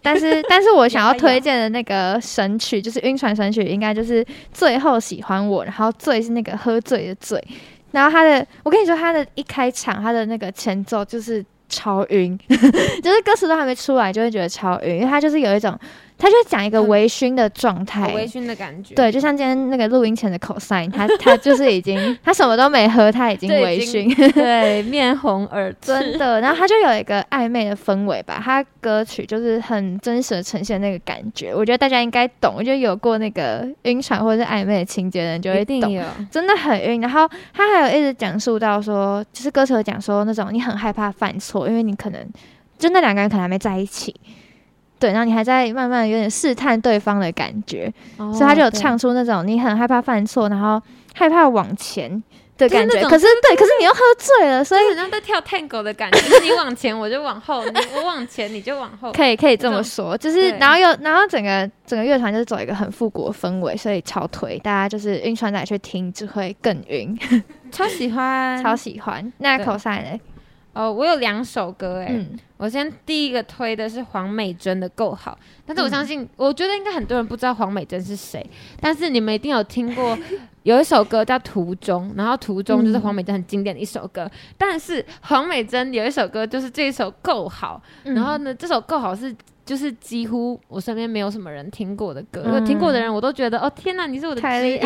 [0.05, 7.43] 但是 但是我想要推荐的那个神曲就是晕船神曲，应该就是最后喜欢我，然后醉是那个喝醉的醉，
[7.91, 15.77] 然后他的我跟你说，他的一开场他的那个前奏就是超晕， 就是歌词都还没出来就会觉得超晕，因为他就是有一种，
[16.17, 18.95] 他就是讲一个微醺的状态，微醺的感觉。
[18.95, 25.77] 对，就像今天那个录音前的口塞，他 他就是已经他什么都没喝，他已经微醺， 对，面红耳赤。
[25.81, 26.39] 真的。
[26.39, 32.53] 然后他就有一个暧昧的氛围吧，他歌曲就是很真实的呈现那个感觉，我觉得大家应该懂。
[32.55, 35.77] 我觉得有过那个晕船或者是暧昧的情节的人就会懂。
[35.77, 36.03] 一定有。
[36.31, 42.25] 真的很晕，然后他还有一直讲述到说，就是歌词讲说那种你很害怕犯错，因为你可能
[42.77, 44.15] 就那两个人可能还没在一起，
[44.99, 50.81] 对，然后你还在慢慢有点试探对方的感觉，所以他就有唱出那种你很害怕犯错，然后
[51.13, 52.09] 害怕往前
[52.57, 53.01] 的感觉。
[53.09, 59.11] 可是对，可是你又喝醉了，所以所以很像在跳 tango 的感觉，就是你往前我就往后，你我往前你就往后。
[59.11, 67.17] 可以可以这么说，就是然后又然后整个整个乐团就是走一个很复古的氛围，所以超推大家就是晕船仔去听只会更晕，
[67.71, 69.33] 超喜欢，超喜欢。
[69.39, 70.21] 那对口赛嘞，
[70.75, 75.31] 哦，我有两首歌哎、嗯，我先第一个推的是黄美珍的《够好》，
[75.65, 78.45] 但是我相信，我觉得应该很多人不知道黄美珍是谁，
[78.79, 80.17] 但是你们一定有听过
[80.63, 83.01] 有一首歌叫《途中》，然后《途中》就是嗯。
[83.01, 88.13] 黄美珍很经典的一首歌，但是黄美珍有一首歌就是这一首《够好》，嗯。
[88.13, 89.35] 然后呢，这首《够好》是。
[89.65, 94.77] 就是几乎我身边没有什么人听过的歌，嗯有听过的人我都觉得哦天哪，你是我的 对，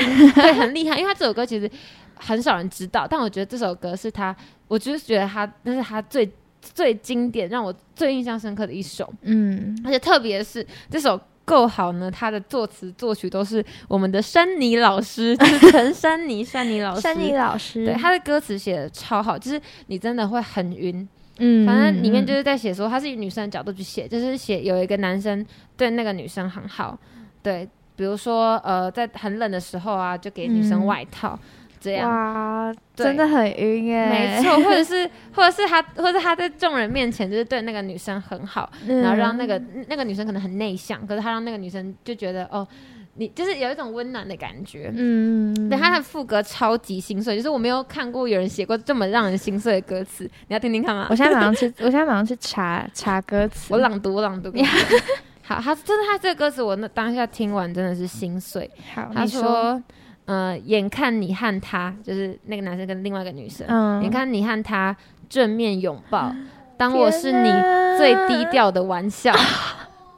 [0.53, 1.69] 很厉害，因为他这首歌其实
[2.15, 4.33] 很少人知道，但我觉得这首歌是他，
[4.69, 11.19] 我就是觉得他那是他最最经典，让我最印象深刻的一首，嗯，而且特别是这首。
[11.45, 17.01] 够好呢，他的作词作曲都是我们的山妮老师，就是陈珊妮，山妮老师。
[17.01, 21.09] 珊妮老师，对他的歌词写的超好，就是你真的会很晕。
[21.39, 25.43] 嗯，反正里面就嗯是在写说，他是以女生的角度去写，就是写有一个男生
[25.75, 26.95] 对那个女生很好，
[27.41, 31.39] 对，比如说呃，在很冷的时候啊，就给女生嗯外套，
[31.79, 32.09] 这样。
[32.09, 42.67] 哇，真的很晕耶，没错，或者是 或者是他，或者他在众人面前就是对那个女生很好，嗯，然后让那个那个女生可能很内向，可是他让那个女生就觉得哦，
[43.15, 44.91] 你就是有一种温暖的感觉。
[44.95, 50.23] 嗯，嗯，对，他的副歌超级心碎，就是我没有看过有人写过这么让人心碎的歌词。
[50.47, 51.07] 你要听听看吗？
[51.09, 54.67] 我现在马上去，我现在马上去查查歌词，我朗读，我朗读给你。
[55.43, 58.69] 好，他真的他这个歌词，我那当下听完真的是心碎。
[58.93, 59.81] 好，他说，
[60.29, 64.95] 呃，眼看你和他，就是那个男生跟另外一个女生，嗯眼看你和他
[65.27, 66.31] 正面拥抱，
[66.77, 67.49] 当我是你
[67.97, 69.33] 最低调的玩笑。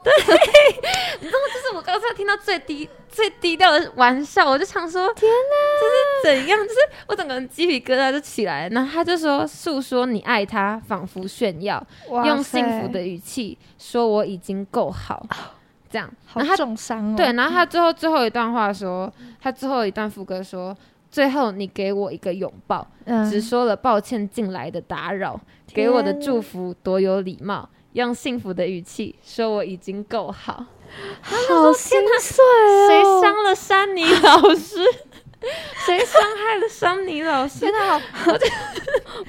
[0.03, 0.11] 对，
[1.21, 6.57] 你知道，就是我刚才听到最低最低调的玩笑，我就想说，天哪，这是怎样？
[6.67, 8.75] 就是我整个人鸡皮疙瘩就起来了。
[8.75, 15.23] 然后他就说，诉说你爱他，仿佛炫耀，用幸福的语气说我已经够好，
[15.91, 16.09] 这样。
[16.25, 19.11] 好然后他重伤哦，对，然后他最后最后一段话说，
[19.41, 20.75] 他最后一段副歌说，
[21.11, 25.39] 最后你给我一个拥抱，嗯，只说了抱歉进来的打扰，
[25.73, 30.65] 给我的祝福多有礼貌，用幸福的语气说我已经够好。
[31.21, 34.83] 好心碎哦，谁伤了珊妮 老师？
[35.85, 37.61] 谁伤害了珊妮老师？
[37.61, 38.39] 真的，好，我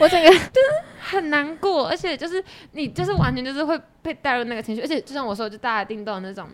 [0.01, 0.29] 我整个
[1.13, 2.43] 很难过，而且就是
[2.73, 6.47] 你就是完全就是会被带入那个情绪，而且就像我说，就大家一定都有那种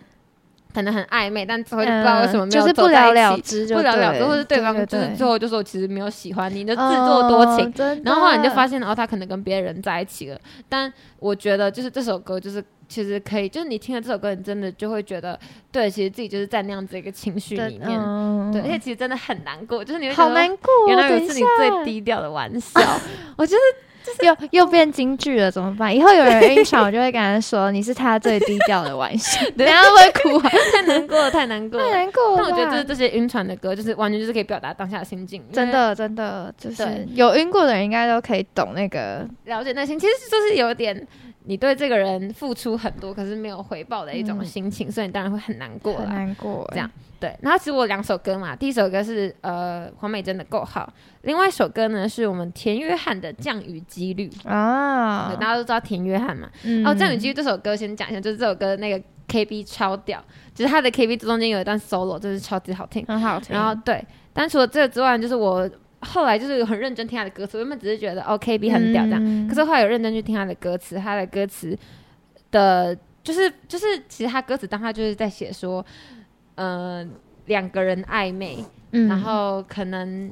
[0.74, 7.66] 可能很暧昧，但最后就不知道为什么没有就是不了了之不了了之，或者对方对就是最后就说我其实没有喜欢你，你就自作多情。
[7.68, 10.38] 哦然后后来你就发现，然后，他可能跟别人在一起了。
[10.68, 15.38] 但我觉得，就是这首歌，就是其实可以，就是你听了这首歌，你真的就会觉得，
[15.72, 22.80] 对，其实自己就是在那样子一个情绪里面，嗯对，而且其实真的很难过，就是你会觉得好难过哦，原来有等一一次你最低调的玩笑，
[23.36, 23.60] 我觉得
[24.26, 25.94] 又又变京剧了，怎么办？
[25.94, 30.50] 以后有人晕船，我就会跟他说你是他最低调的玩笑， 等一下会哭啊？
[30.72, 31.92] 太难过了，太难过太了。
[31.96, 32.36] 难过了。
[32.36, 41.06] 但我觉得就是这些晕船的歌，就是完全就是可以表达当下的心境，真的真的就是有晕过的人应该都可以懂那个，了解内心，其实就是有点
[41.48, 44.44] 你对这个人付出很多，可是没有回报的一种嗯。
[44.44, 46.12] 心情，所以你当然会很难过很啦。
[46.12, 50.92] 难过这样对，然后其实我有两首歌嘛，第一首歌是呃黄美珍的《够好》，
[51.22, 55.28] 另外一首歌呢是我们田约翰的《降雨几率》啊。
[55.30, 56.50] 对，大家都知道田约翰嘛。
[56.64, 56.86] 嗯。
[56.86, 60.22] 哦，《降雨几率》这首歌先讲一下，就是这首歌那个 KB 超屌，
[60.54, 63.02] 就是他的 KB 中间有一段 solo，真是超级好听。
[63.06, 65.68] 很好听，然后对，但除了这个之外，就是我
[66.00, 71.76] 后来就是有很认真听他的歌词，我原本只是觉得哦 KB 很屌这样，嗯可是后来有认真去听他的歌词，他的歌词
[72.50, 75.84] 的，就是就是其实他歌词当他就是在写说，
[76.54, 77.06] 呃，
[77.46, 80.30] 两个人暧昧，嗯然后可能。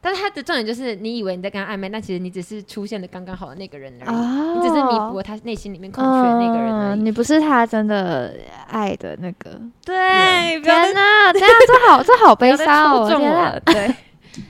[0.00, 7.00] 但是他的重点就是，你以为你在跟他暧昧，但其实你只是出现的刚刚好的那个人而已，哦你只是弥补了他内心里面空缺的那个人而已。
[7.00, 8.32] 嗯你不是他真的
[8.68, 9.60] 爱的那个。
[9.84, 13.60] 对，天哪，这样这好这好悲伤哦！
[13.66, 13.92] 对。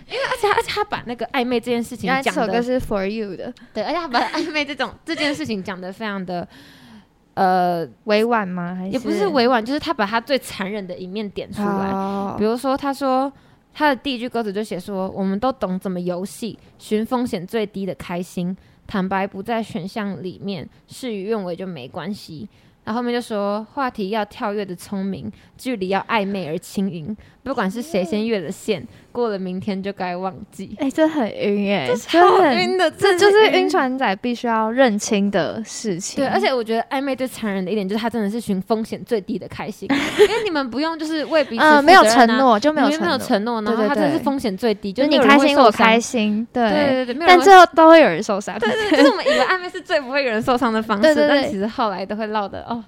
[0.07, 6.47] 因为而且他而且他把那个暧昧这件事情原来这首歌是 For You 的，对，而且他把暧昧这种这件事情讲的非常的，
[7.35, 8.75] 呃，委婉吗？
[8.75, 11.91] 还是也不是委婉，就是他把他最残忍的一面点出来。
[11.91, 13.33] 哦比如说，他说
[13.73, 22.49] 他的第一句歌词就写说：“我们都懂怎么游戏，寻风险最低的开心，坦白不在选项里面，事与愿违就没关系。”
[22.85, 27.15] 然后后面就说话题要跳跃的聪明，距离要暧昧而轻盈，
[27.49, 30.77] 不管是谁先越了线，过了明天就该忘记。
[30.79, 36.23] 哎、这很晕哎、这很晕的，这就是晕船仔必须要认清的事情。
[36.23, 39.89] 对，而且我觉得暧昧最残忍的一点就是他真的是寻风险最低的开心，
[40.21, 48.59] 因为你们不用就是为彼此嗯、负没有承诺就没有没有，承诺，然后他真的是风险最低，就是你开心我开心，对对对但最后都会有人受伤。
[48.59, 52.85] 对对，对 就是我们以为暧昧是最不会有人受伤的方式，但其实后来都会落的哦。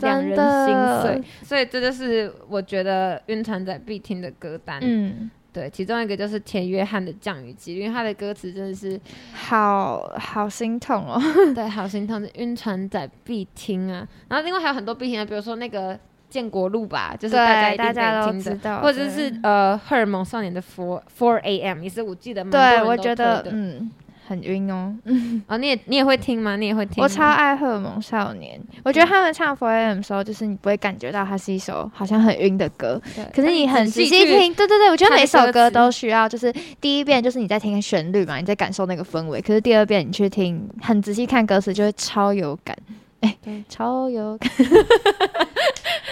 [0.00, 4.78] 两人真的心碎，所以这就是我觉得晕船仔必听的歌单。
[4.82, 9.00] 嗯，对，其中一个就是田约翰的《降雨季》，因为他的歌词真的是
[9.32, 11.20] 好好心痛哦。
[11.54, 14.06] 对，好心痛，是晕船仔必听啊。
[14.28, 15.98] 然后另外还有很多必听的，比如说那个
[16.30, 21.82] 建国路吧，就是大家一定大家得听的，都知道或者是呃荷尔蒙少年的 Four Four A.M.
[21.82, 23.90] 也是我记得蛮多对，人都我觉得嗯
[24.28, 24.94] 很晕哦。
[25.48, 26.56] 哦，你也你也会听吗？
[26.56, 27.02] 你也会听？
[27.02, 42.76] 我超爱荷尔蒙少年，我觉得他们唱 For AM 的时候，就是你不会感觉到它是一首好像很晕的歌，对，可是你很仔细听，对对对，我觉得每首歌都需要，就是第一遍就是你在听旋律嘛，你在感受那个氛围，可是第二遍你去听，很仔细看歌词，就会超有感，
[43.20, 44.50] 哎、对超有感，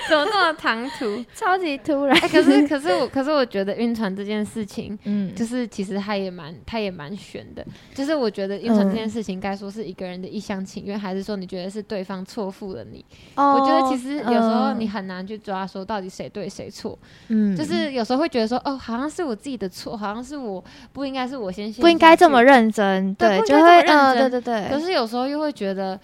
[0.08, 1.24] 怎么那么唐突？
[1.34, 2.16] 超级突然。
[2.16, 7.64] 哎、可是可是我可是我觉得晕船这件事情，嗯，就是其实他也蛮他也蛮悬的。
[7.94, 13.04] 就是我觉得晕船这件事情，该说是一个人的一厢情愿，还是说你觉得是对方错付了你？
[13.34, 16.98] 我觉得其实有时候你很难去抓说到底谁对谁错，
[17.28, 22.46] 嗯，就是有时候会觉得说哦，好像是我自己的错，好像是我不应该是我先陷不应该这么。
[22.46, 25.98] 认真，对不就会嗯，认对对对，可是有时候又会觉得，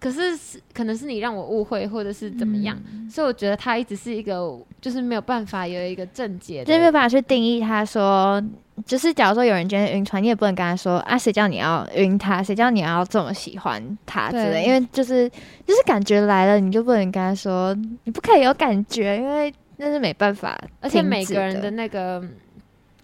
[0.00, 6.92] 可是是可能是你让我误会，或者是怎么样，嗯所以我觉得他一直是一个就是没有办法有一个正解就是没有。
[6.92, 8.42] 办法去定义他说，
[8.86, 15.28] 就是假如说有人今天晕船，你也不能跟他说啊，谁叫你要晕他，谁叫你要这么喜欢他之类，对因为就是
[15.66, 22.22] 就是感觉来了，你就不能跟他说，你不可以有感觉，因为那是没办法，而且每个人的那个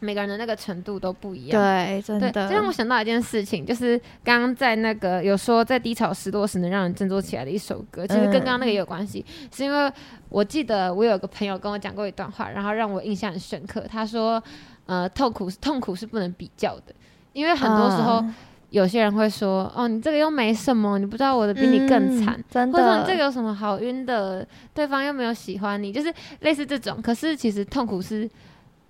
[0.01, 1.61] 每个人的那个程度都不一样。
[1.61, 9.25] 对，真对，的，这让我想到一件事情，就是刚刚在那个有说在低潮失落时能让人振作起来的一首歌，其实跟刚刚那个也有关系，
[9.55, 9.93] 是因为
[10.29, 13.85] 我记得我有个朋友跟我讲过一段话，然后让我印象很深刻。
[13.89, 14.43] 他说，
[14.87, 16.95] 呃，痛苦痛苦是不能比较的，
[17.33, 18.35] 因为很多时候嗯
[18.71, 22.35] 有些人会说，哦，你这个又没什么，你不知道我的比你更惨。
[22.37, 24.47] 嗯真或者说的，你这个有什么好晕的？
[24.75, 27.01] 对方又没有喜欢你，就是类似这种。
[27.01, 28.29] 可是其实痛苦是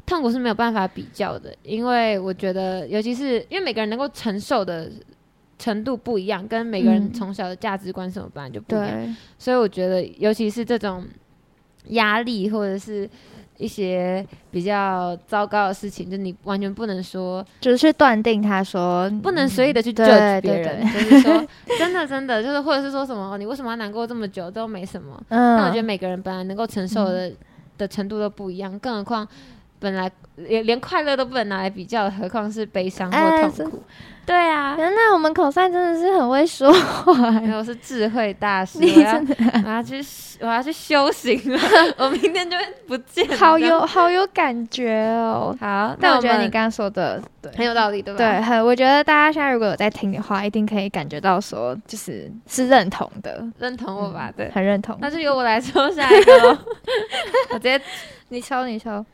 [0.06, 4.90] 痛苦是没有办法比较的，因为我觉得，尤其是因为每个人能够承受的
[5.58, 7.12] 程度不一样，跟每个人嗯。
[7.12, 11.04] 从小的价值观什么本来就不一样，对，所以我觉得，尤其是这种
[11.88, 13.08] 压力或者是
[13.58, 21.46] 一些比较糟糕的事情，就你完全不能说，就是去断定他说不能随意的去对 judge 对别人，就是说
[21.78, 25.20] 真的真的，就是或者是说什么哦你为什么要难过这么久都没什么。
[25.30, 27.32] 嗯，但我觉得每个人本来能够承受的、
[27.78, 29.26] 的程度都不一样，更何况
[29.78, 33.82] 本来连连快乐都不能拿来比较，何况是悲伤哎或痛苦。
[34.24, 39.22] 对啊，原来我们口算真的是很会说话没有我是智慧大师， 你我要
[39.64, 40.04] 我要去
[40.40, 41.60] 我要去修行了，
[41.96, 43.36] 我明天就会不见了。
[43.36, 45.56] 好有好有感觉哦。
[45.60, 48.18] 好，但我觉得你刚刚说的对很有道理，对吧？
[48.18, 54.50] 对，很我觉得大家现在如果有在听的话，一定可以感觉到说就是是认同的，认同我吧，对。
[54.50, 54.98] 很认同。
[55.00, 56.58] 那就由我来抽下一个喽，
[57.50, 57.80] 我直接
[58.30, 59.06] 你抽，你抽。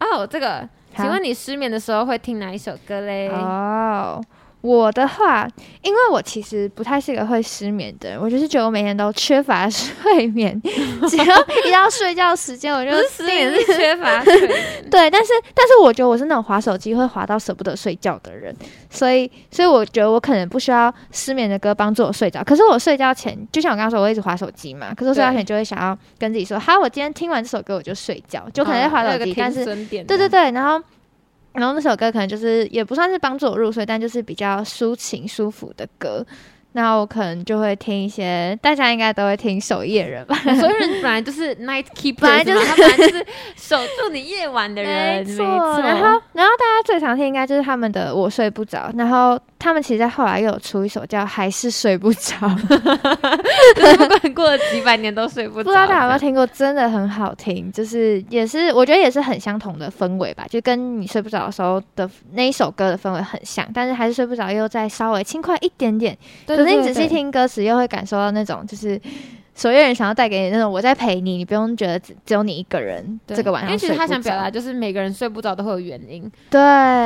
[0.00, 3.28] 哦，这个，请问你失眠的时候会听哪一首歌嘞？
[3.28, 4.20] 哦，
[4.62, 5.48] 我的话，
[5.82, 10.60] 因为我其实不太是一个会失眠的人，我就是觉得我每天都缺乏睡眠，
[11.08, 11.24] 只要
[11.66, 14.58] 一到睡觉时间，我就失眠，是缺乏睡眠。
[14.90, 18.54] 对，但是但是我觉得我是那种划手机会划到舍不得睡觉的人，
[18.90, 22.44] 所以所以我觉得我可能不需要失眠的歌帮助我睡着。
[22.44, 30.84] 可是我睡觉前，就像我刚刚说，我一直划手机嘛，可是我睡觉前就会想要跟自己说，好，我今天听完这首歌我就睡觉，就可能在划手机，但是是对对对，然后
[31.52, 36.24] 然后那首歌可能就是也不算是帮助我入睡，但就是比较抒情舒服的歌。
[36.72, 40.36] 那我可能就会听一些，大家应该都会听守夜人吧？
[40.36, 45.44] 守夜人本来就是 night keeper，本来就是他本来就是守住你夜晚的人，没错，
[45.80, 52.36] 然后然后大家最常听应该就是他们的《我睡不着》，然后他们其实在后来又有出一首叫《还是睡不着》，
[53.74, 55.64] 就是不管过了几百年都睡不着。
[55.64, 66.16] 不知道大家有没有听过，真的很好听，就是也是我觉得也是很相同的氛围吧，就跟你睡不着的时候的那一首歌的氛围很像，但是还是睡不着又再稍微轻快一点点。
[66.46, 66.59] 对？
[66.64, 69.00] 可是你仔细，听歌词，又会感受到那种就是。
[69.60, 76.58] 守夜人想要带给你那种我在陪你，你不用觉得只只有你一个人对这个晚上因为其实他想表达达，就是每个人睡不着都会有原因，对，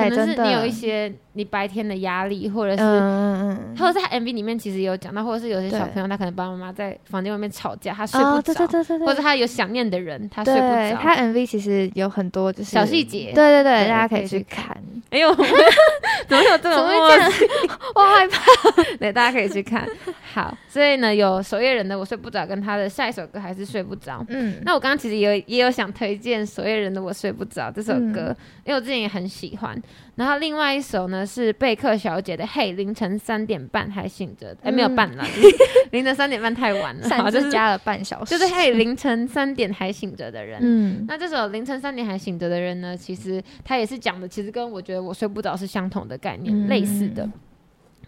[0.09, 2.83] 可能是你有一些你白天的压力，或者是。
[2.85, 10.97] 嗯嗯嗯，或者是他 MV 里面其实也有讲到，或者是有些小朋友他可能爸爸妈妈在房间外面吵架，他睡不哦，着，对对对对对，或者他有想念的人，他睡不着。
[11.03, 14.77] 他 MV 其实有很多就是小细节对对对，大家可可以去看。
[15.11, 15.33] 哎呦，
[16.29, 17.45] 怎么有这种 默契？
[17.95, 18.83] 我害怕。
[18.99, 19.87] 对，大家可以去看。
[20.33, 24.25] 好，所以呢，有守夜人的《我睡不着》跟他的下一首歌还是睡不着。
[24.29, 29.81] 嗯，那我刚刚其实也有也有想推荐所有人的《我睡不着》这首歌，嗯因为我之前也很喜欢。
[30.17, 35.57] 然后另外一首呢是贝克小姐的《嘿，凌晨三点半还醒着》，哎、没有嗯半了， 就是
[35.91, 40.61] 凌晨三点半太晚了， 好擅就是加了半小时，就是嘿，凌晨三点还醒着的人。
[40.63, 47.29] 嗯那这首凌晨三点还醒着的人呢，其实他也是讲的，其实跟我觉得我睡不着是相同的概念，嗯类似的。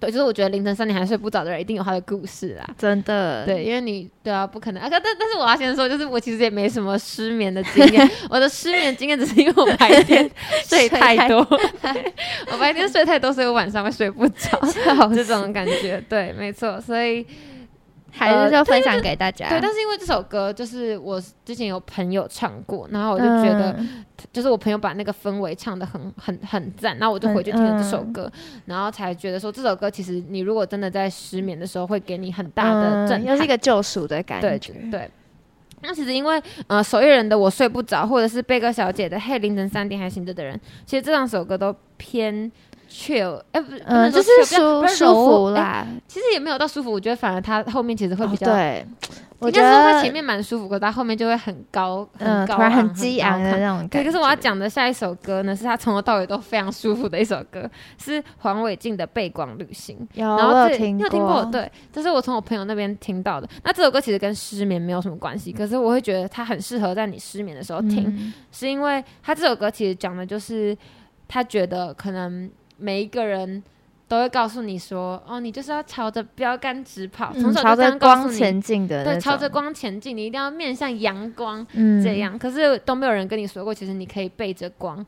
[0.00, 2.66] 对，就是我觉得凌晨三点还睡不着的人，一定有他的故事啦。
[2.78, 4.88] 真的，对，因为你对啊，不可能啊。
[4.90, 10.28] 但但是我要先说，就是我其实也没什么失眠的经验， 我的失眠经验只是因为我白天
[10.66, 11.38] 睡太多，
[12.52, 16.02] 我白天睡太多，所以我晚上会睡不着， 笑这死种感觉。
[16.08, 17.26] 对，没错，所以
[18.16, 19.48] 还是就分享给大家。
[19.48, 23.72] 对，但是因为这首歌就是我之前有朋友唱过，然后我就觉得。
[23.78, 28.32] 嗯就是我朋友把那个氛围唱的很很很赞，然后我就回去听了这首嗯歌，
[28.64, 34.72] 然后才觉得说这首歌其实你如果真的在失眠的时候，会给你很大的震撼，嗯又是一个救赎的感觉。
[34.90, 35.10] 对。
[35.82, 42.50] 那其实因为呃守夜人的我睡不着，或者是贝哥小姐的嘿凌晨三点还醒着的人，其实这两首歌都偏
[42.96, 45.86] chill，哎、不嗯，就是舒舒服哎啦。
[46.08, 48.86] 其实也没有到舒服，我觉得反而它后面其实会比较，哦对，
[49.38, 53.98] 我应觉得该说它前面蛮舒服，可它后面就会很高，很嗯，高突然很激昂的那种感觉。
[53.98, 59.96] 对，可是我要讲的下一首歌呢，是他从头到尾都非常舒服的一首歌，是黄伟晋的《背光旅行》。
[60.20, 61.44] 有，然后这我有听你有听过？
[61.52, 63.46] 对，这是我从我朋友那边听到的。
[63.62, 70.74] 那这首歌其实跟失眠没有什么关系，可是我会觉得它很适合在你失眠的时候听，嗯是因为他这首歌其实讲的就是
[71.28, 73.62] 他觉得可能每一个人
[74.08, 82.38] 都会告诉你说，哦，你就是要朝着标杆直跑，从朝着光前进的那对，朝着光前进，你一定要面向阳光，嗯这，样。
[82.38, 85.04] 可是都没有人跟你说过，其实你可以背着光，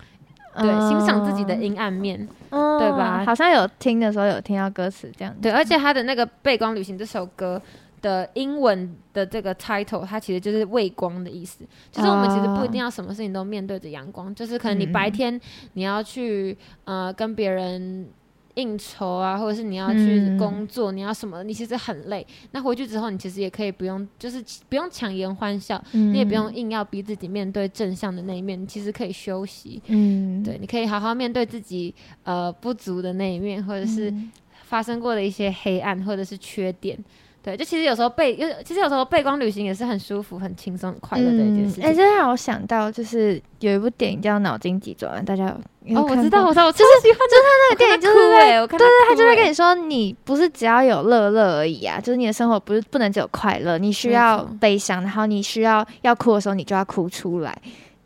[0.56, 2.28] 对，欣赏自己的阴暗面。
[2.50, 5.34] 嗯，对吧好像有听的时候有听到歌词这样。
[5.40, 7.60] 对，而且他的那个《背光旅行》这首歌
[8.00, 11.64] 的英文的这个 title，它其实就是畏光的意思。
[11.90, 15.40] 就是我们其实不一定要什么事情都面对着阳光，就是可能你白天
[15.74, 18.08] 你要去呃跟别人。
[18.54, 21.44] 应酬啊，或者是你要去嗯工作，你要什么？
[21.44, 22.26] 你其实很累。
[22.50, 29.80] 那回去之后，你其实也可以不用，就是不用强颜欢笑，嗯你也不用，硬要逼自己面对正向的那一面，你其实可以休息。
[29.86, 31.94] 嗯，对，你可以好好面对自己
[32.24, 34.28] 呃不足的那一面，或者是嗯
[34.64, 36.98] 发生过的一些黑暗或者是缺点。
[37.40, 41.84] 对，就其实有时候背，有其实有时候背光旅行也是很舒服、很轻松、很快乐的一件事情。
[41.84, 45.44] 哎、这让我想到，就是有一部电影叫《脑筋急转弯》，大家
[45.84, 57.56] 有有哦，我知道，我知道，我就是喜欢那个电影，就是哭在哎，我看对他就会跟你你说，你不是只要有乐乐而已啊，就是你的生活不是不能只有快乐，你需要悲伤，然后你需要要哭的时候，你就要哭出来。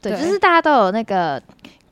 [0.00, 1.42] 对，对就是大家都有那个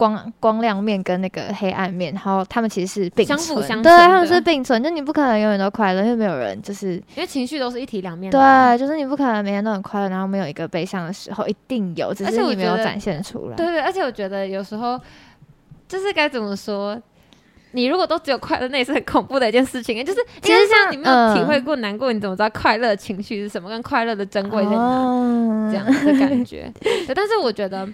[0.01, 8.75] 光光亮面跟那个黑暗面，然后他们其实是并相辅存，对他们是并存，就你不可能永远都快乐，因为没有人就是因为情绪都是一体两面的啊。
[8.75, 13.57] 对，就是你不可能每天都很快乐，然后没有一个悲伤的时候，一定有，只而是你没有展现出来。
[13.57, 14.99] 对对，而且我觉得有时候
[15.87, 16.99] 就是该怎么说，
[17.73, 20.03] 你如果都只有快乐，那也是很恐怖的一件事情。
[20.03, 24.79] 就是其实像你没有体嗯会过难过，你怎么知道快乐的情绪是什么，跟快乐的珍贵在哪？
[24.79, 26.73] 哦这样的感觉。
[26.81, 27.87] 对，但是我觉得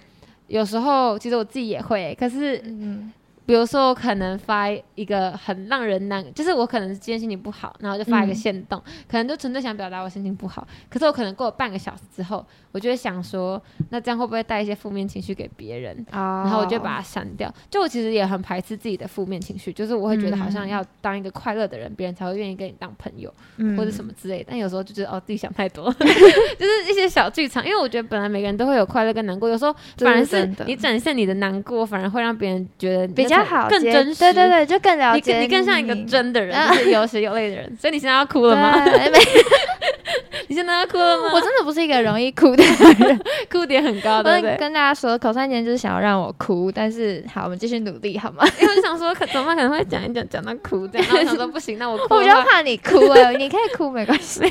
[0.47, 3.11] 有时候其实我自己也会，可是嗯
[3.47, 8.77] 比如说我可能发一个很让人难，就是我可能今天心情不好，然后就发一个嗯线动，
[9.09, 10.67] 可能就纯粹想表达我心情不好。
[10.89, 15.95] 可是我可能过了半个小时之后，我就会想说，那这样会不会带一些负面情绪给别人？
[16.11, 17.51] 哦然后我就把它删掉。
[17.69, 23.33] 就我其实也很排斥自己的负面情绪，就是我会觉得好像嗯要当一个快乐的人，别人才会愿意跟你当朋友。
[23.55, 24.47] 嗯或者什么之类的。
[24.49, 27.65] 但有时候就觉得哦，自己想太多， 就是一些小剧场。
[27.65, 34.19] 因为我觉得本来每个人都会有快乐跟难过，有时候反而是你展现你的难过，反而会让别人觉得比较好更真实。
[34.19, 37.77] 对对对，就更了你解更你更像一个真的人，啊就是有血有泪的人。
[37.79, 38.83] 所以你现在要哭了吗？
[38.85, 39.11] 没
[40.49, 41.31] 你现在要哭了吗？
[41.33, 43.19] 我真的不是一个容易哭的人，
[43.51, 44.57] 哭点很高，对我？
[44.57, 48.47] 跟大家说，口三年就是想要让我哭，但是好，我们继续努力好吗？
[48.61, 49.53] 因为我想说，可怎么？
[49.53, 51.07] 可能会讲一讲讲到哭这样。
[51.07, 54.41] 然后我想说不行，那我哭 我比较，怕你哭哎、你可以哭没关系，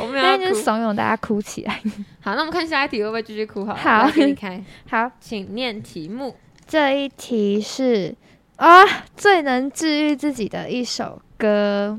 [0.00, 0.62] 我没有要哭但是就是。
[0.62, 1.80] 怂恿大家哭起来。
[2.22, 3.64] 好，那我们看下一题会不会继续哭？
[3.64, 6.36] 好了，好给你开，好，请念题目。
[6.68, 8.14] 这一题是
[8.60, 8.84] 啊，
[9.16, 11.98] 最能治愈自己的一首歌。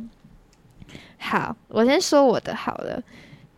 [1.18, 3.02] 好，我先说我的好了。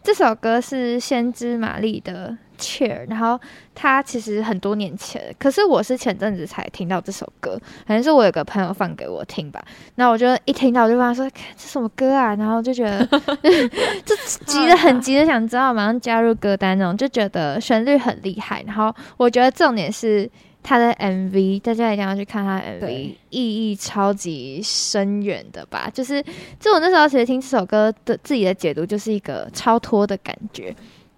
[0.02, 3.38] 这首歌是先知玛丽的《Cheer》，然后
[3.76, 9.62] 它其实很多年前，可是我是前阵子才听到这首歌，可能是我有个朋友放给我听吧。
[9.96, 13.06] 然后我就一听到，我就问他说：“这什么歌啊？”然后就觉得
[14.06, 18.64] 就急的很急的想知道，马上加入歌单那种，就觉得旋律很厉害。
[18.66, 20.30] 然后我觉得重点是
[20.64, 25.90] 他的 MV，大家一定要去看他的 MV，意义超级深远的吧。
[25.94, 26.24] 就是，
[26.60, 30.74] 就我那时候其实听这首歌的自己的解读，就是一个超脱的感觉。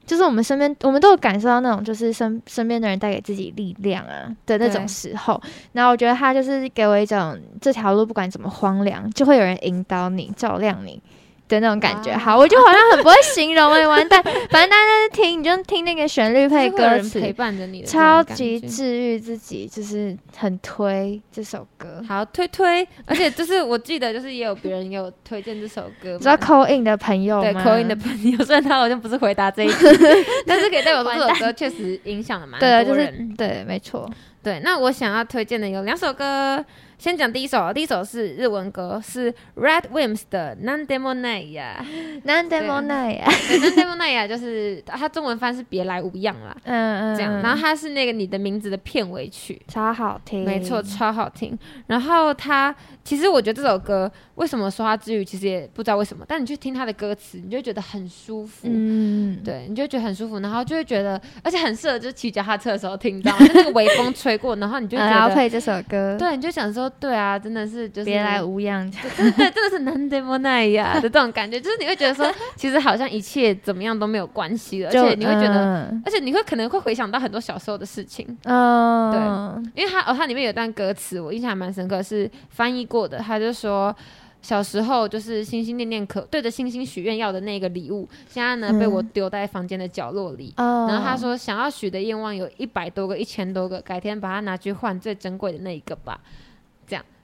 [0.06, 5.42] 就是我们身边，我们都有感受到那种，就是身身边的人带给自己力量啊的那种时候。
[5.72, 11.02] 然后我觉得他就是给我一种这条路不管怎么荒凉，就会有人引导你、照亮你
[11.48, 12.16] 的那种感觉。
[12.16, 14.22] 好，我就好像很不会形容哎、完蛋。
[14.24, 22.04] 反正大家在听，你就听那个旋律配歌词，陪伴着你的超级治愈自己，就是很推这首歌。
[22.08, 29.86] 好推推，而且就是 我记得就是也有别人也有推荐这首歌，你知道 call in 的朋友对吗 call in 的朋友， 虽然他好像不是回答这一题，
[30.48, 33.36] 但是可以代表说这首歌确实影响了蛮对，就是多人。
[33.36, 34.10] 对，没错。
[34.42, 36.64] 对，那我想要推荐的有两首歌，
[36.98, 41.86] 先讲第一首，第一首是日文歌，是 Red Wimps 的《Nan Demo n a y a
[42.24, 47.34] 难得莫奈呀，对，《Nan Demo n a y a 就是它中文翻是别来无恙啦，嗯嗯，这样。
[47.34, 51.58] 嗯然后它是那个你的名字的片尾曲，超好听，没错，超好听。
[51.88, 52.74] 然后它
[53.04, 58.68] 其实我觉得这首歌为什么说它治愈，其实也不知道为什么，但你去听它的歌词，你就觉得很舒服。
[58.72, 83.96] 嗯，对，你就觉得很舒服，然后就会觉得，而且很适合就是骑脚踏车的时候听到， 就那个微风吹过，然后你就会嗯，觉得，然后配这首歌，，对，你就想说，对啊，真的是就是别来无恙，对 对，真的是难得莫奈呀的这种感觉，就是你会觉得说，其实好像一切怎么样都没有关系了，而且你会觉得，嗯而且你会可能会回想到很多小时候的事情，嗯，对因为它哦，它里面有段歌词我印象还蛮深刻，是翻译过的，他就说。
[84.42, 90.54] 小时候就是心心念念可对着星星许愿要的那个礼物，现在呢嗯被我丢在房间的角落里。
[90.58, 96.20] 哦，然后他说想要许的愿望有一百多个、一千多个，改天把它拿去换最珍贵的那一个吧。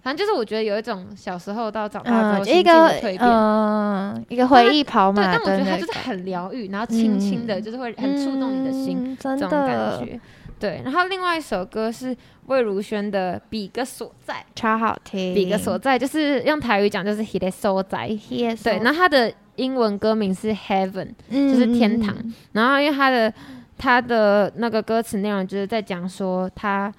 [0.02, 3.20] 反正就是我觉得有一种小时候到长大之后一个蜕变。
[3.22, 10.20] 嗯，一个回忆跑对，马但我觉得它就是很疗愈，然后轻轻的，嗯就是会很触动你的心，嗯真这种感觉。
[10.60, 18.08] 对，然后另外一首歌是魏如萱的《比个所在》，超好听，比个所在就是用台语讲就是 “he 所在”。
[18.30, 22.16] ，yes，对，那它的英文歌名是 Heaven，就就是天堂。
[22.52, 23.34] 然后因为他的
[23.78, 26.93] 他的那个歌词内容就是在讲说他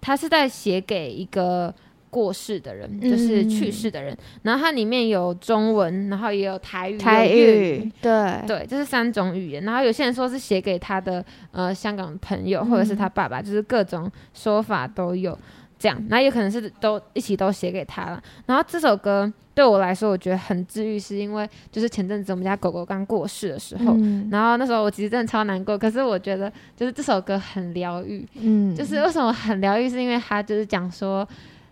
[0.00, 1.74] 他是在写给一个
[2.10, 4.14] 过世的人，嗯就是去世的人。
[4.42, 9.64] 然后它里面有中文，然后也有台语、台语，对，对，这是三种语言。
[9.64, 15.38] 然后有些人说是写给他的呃香港朋友或者是他爸爸，就是各种说法都有。
[15.78, 18.22] 这样，然后也可能是都一起都写给他了。
[18.44, 31.26] 然后这首歌对我来说，我觉得很治愈，是因为就是前阵子我们家狗狗刚过世的时候，嗯然后那时候我其实真的超难过，可是我觉得就是这首歌很疗愈，嗯就是为什么很疗愈，是因为他就是讲说，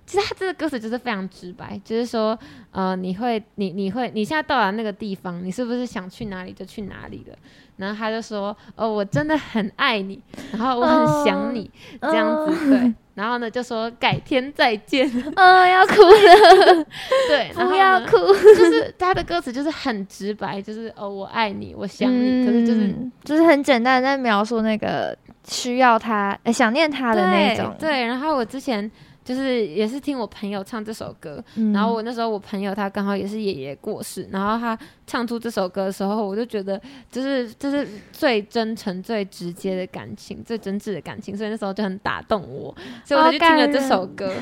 [0.09, 2.37] 其实他这个歌词就是非常直白，就是说，
[2.71, 7.37] 呃，你会，你你会，你现在到了那个地方，你是不是想去哪里就去哪里了？
[7.77, 10.19] 然后他就说，哦，我真的很爱你，
[10.53, 12.95] 然后我很想你，这样子，对。
[13.15, 15.05] 然后呢，就说改天再见，
[15.35, 16.85] 嗯，要哭了，
[17.29, 18.17] 对，然后要哭，
[18.57, 25.17] 就是他的歌词就是很直白，就是哦，我爱你，我想你，可是就是嗯就是很简单的在描述那个
[25.49, 28.89] 需要他、呃想念他的那种，对对，然后我之前
[29.29, 31.71] 就是也是听我朋友唱这首歌，嗯。
[31.71, 42.75] 然后我那时候我朋友他刚好也是爷爷过世，然后他唱出这首歌的时候，我就觉得就是就是最真诚、最直接的感情，最真挚的感情，所以那时候就很打动我，
[43.05, 44.33] 所以我就听了这首歌，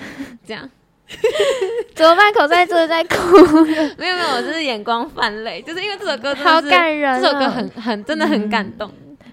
[0.46, 0.70] 这样。
[1.94, 2.32] 怎么办？
[2.32, 3.16] 口在这在哭，
[3.98, 8.90] 没有没有，我就是眼光泛泪，就是因为这首歌真好感人、哦，这首歌很很真的很感动，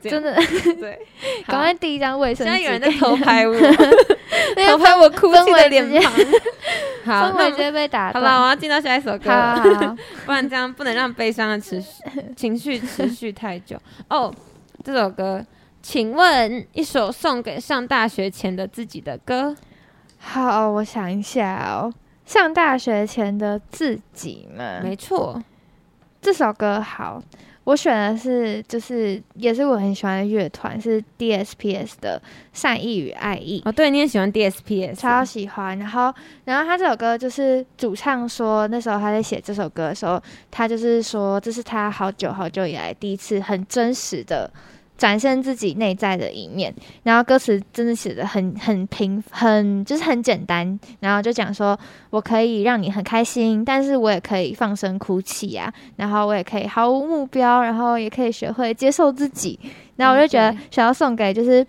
[0.10, 0.36] 真的，
[0.80, 1.00] 对，
[1.48, 2.54] 赶快第一张卫生纸。
[2.54, 3.54] 现在有人在偷拍我，
[4.68, 6.12] 偷拍我哭泣的脸庞。
[7.06, 8.24] 好，氛围直接被打断。
[8.24, 12.02] 好了，我要进到下一首歌好了，好好，不然这样不能让悲伤的持续
[12.36, 13.78] 情绪持续太久。
[14.10, 14.34] 哦，
[14.84, 15.46] 这首歌，
[15.82, 19.56] 请问一首送给上大学前的自己的歌？
[20.18, 21.94] 好，我想一下哦。
[22.26, 25.44] 上大学前的自己们，没错，
[26.22, 27.22] 这首歌好，
[27.66, 33.62] 我选的是就是也是我很喜欢的乐团，是 DSPS 的《善意与爱意》。
[33.70, 44.52] 哦，对，你也喜欢 DSPS，超喜欢，然后，然后他这首歌就是主唱说，那时候他在写这首歌的时候，他就是说这是他好久好久以来第一次很真实的
[44.98, 46.74] 展现自己内在的一面，
[47.04, 51.78] 然后歌词真的写的很很平，很就是很简单，然后就讲说
[52.10, 59.60] 我可以让你很开心，但是我也可以放声哭泣啊，然后我也可以毫无目标，然后也可以学会接受自己，
[59.96, 61.66] 然后我就觉得想要送给就是。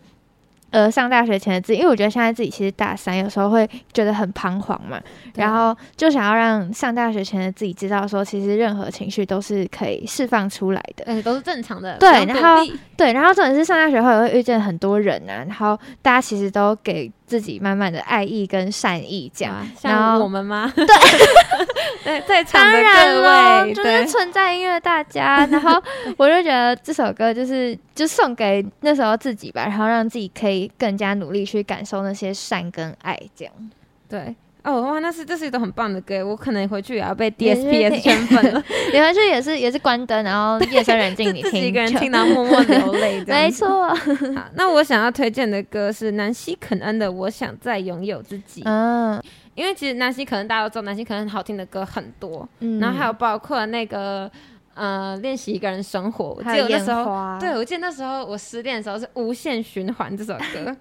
[0.75, 5.01] 呃，上大学前的自己，因为我觉得现在自己其实大三，有时候会觉得很彷徨嘛，
[5.37, 11.05] 然后就想要让上大学前的自己知道说，其实任何情绪都是可以释放出来的。
[11.07, 12.61] 嗯都是正常的，对然后
[12.97, 19.55] 对，然后重点是上大学后也会遇见很多人啊，然后大家其实都给自己慢慢的爱意跟善意，这样。
[19.55, 20.73] 啊然后像我们吗？
[20.75, 20.85] 对，
[22.05, 25.83] 对，在场的当然各，位，就是，存在音乐大家， 然后
[26.17, 33.55] 我就觉得这首歌就是就送给那时候自己吧，然后让自己可以更加努力去感受那些善跟爱，这样。
[34.09, 34.35] 对。
[34.65, 43.89] 哦哇，那是这是一首很棒的歌，我可能回去也要被 DSPS 听 圈粉了， 你回去也是也是关灯，然后夜深人静，你听自己一个人就听，然后默默流泪， 没错。
[43.95, 49.23] 好，那我想要推荐的歌是南希肯恩的《我想再拥有自己》，嗯
[49.55, 54.29] 因为其实南希可能大家都知道，南希可能好听的歌很多，嗯然后还有包括那个
[54.75, 60.75] 呃练习一个人生活，我记得我那时候，花，对我记得那时候我失恋的时候是无限循环这首歌。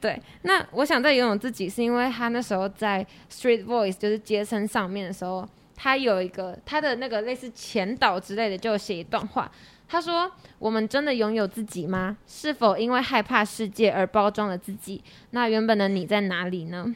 [0.00, 9.50] 对，那我想再拥有自己，是因为他那时候在 Street Voice 就是街声上面的时候，他有一个他的那个类似前导之类的，就写一段话。
[9.88, 10.28] 他说
[10.58, 12.16] ：“我们真的拥有自己吗？
[12.26, 15.00] 是否因为害怕世界而包装了自己？
[15.30, 16.92] 那原本的你在哪里呢？”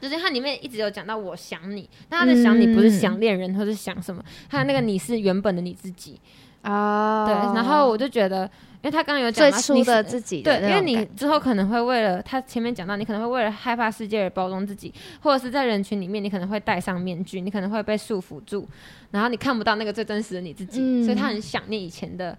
[0.00, 6.20] 就是它里面一直有讲到我想你，但他的想你不是想恋人或是想什么，他的那个你是原本的你自己。
[6.62, 8.48] 哦，对，然后我就觉得，
[8.84, 18.68] 因为他刚刚有讲最到你是初的自己的因为你之后可能会为了他前面讲到，你可能会为了害怕世界而包装自己，或者是在人群里面，你可能会戴上面具，你可能会被束缚住，
[19.10, 22.36] 然后你看不到那个最真实的你自己，嗯所以他很想念以前的，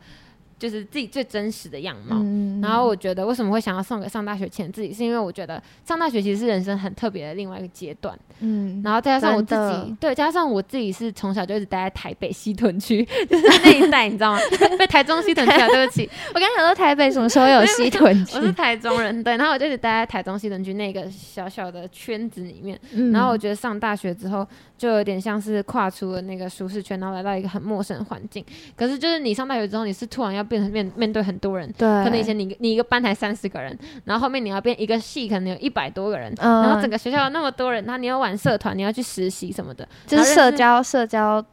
[0.57, 2.17] 就是自己最真实的样貌。
[2.19, 8.17] 嗯然后我觉得为什么会想要送给上大学前自己，是因为我觉得上大学其实是人生很特别的另外一个阶段。
[8.39, 14.39] 嗯，然后再加上我自己，对，加上我自己是从小就一直待在台北西屯区，就是那一带，你知道吗？
[14.79, 22.79] 被台中西屯区啊， 对不起，我刚想说台北什么时候有西屯区我，是台中人，对，然后我就一直待在台中西屯区那个小小的圈子里面。
[22.93, 24.45] 嗯然后我觉得上大学之后，
[24.77, 28.43] 就有点像是跨出了那个舒适圈，然后来到一个很陌生的环境。
[28.75, 41.43] 可是就是你上大学之后，你是突然要变成面面对很多人，对，可能以前你你一个班才三十个人，然后后面你要变一个系，可能有一百多个人，嗯然后整个学校有那么多人，然后你要玩社团，你要去实习什么的，就是社交社交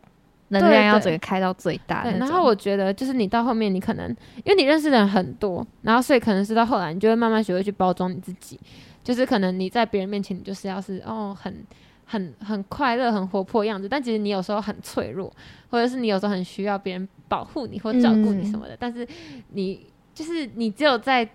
[0.48, 2.04] 能量要对整个开到最大。
[2.04, 4.08] 然后我觉得就是你到后面，你可能
[4.44, 8.60] 因为你认识的人很多，然后所以可能是到后来，你就会慢慢学会去包装你自己。
[9.02, 11.64] 就是可能你在别人面前，你就是要是哦很
[12.04, 15.28] 很很快乐、很活泼样子，但其实你有时候很脆弱，
[15.70, 18.76] 或者是你有时候很需要别人保护你或照顾你什么的。
[18.78, 19.08] 但是
[19.54, 21.26] 你就是你只有在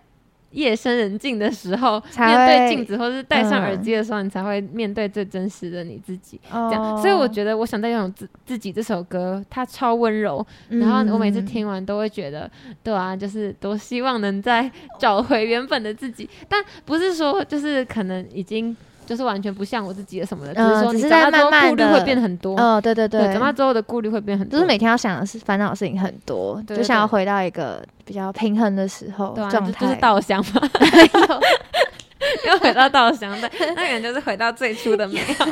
[0.52, 6.40] 夜深人静的时候，面对镜子或是戴上耳嗯机的时候，你才会面对最真实的你自己。
[6.50, 12.50] 这这样，所以我觉得《我想再拥有自自己》这首歌，它超温柔，然后我每次听完都会觉得，
[12.84, 18.76] 对啊，就是多希望能再找回原本的自己，但不是说就是可能已经
[19.08, 29.80] 就是完全不像我自己了什么的，只是嗯只是说你长大之后在慢慢顾虑会变很多，哦，对对对，对，长大之后的顾虑会变很多，就是每天要想的是烦恼的事情很多，对就想要回到一个比较平衡的时候状态。
[29.82, 30.62] 就就是稻香嘛，
[32.46, 35.46] 又回到稻香，对，那感觉就是回到最初的美好，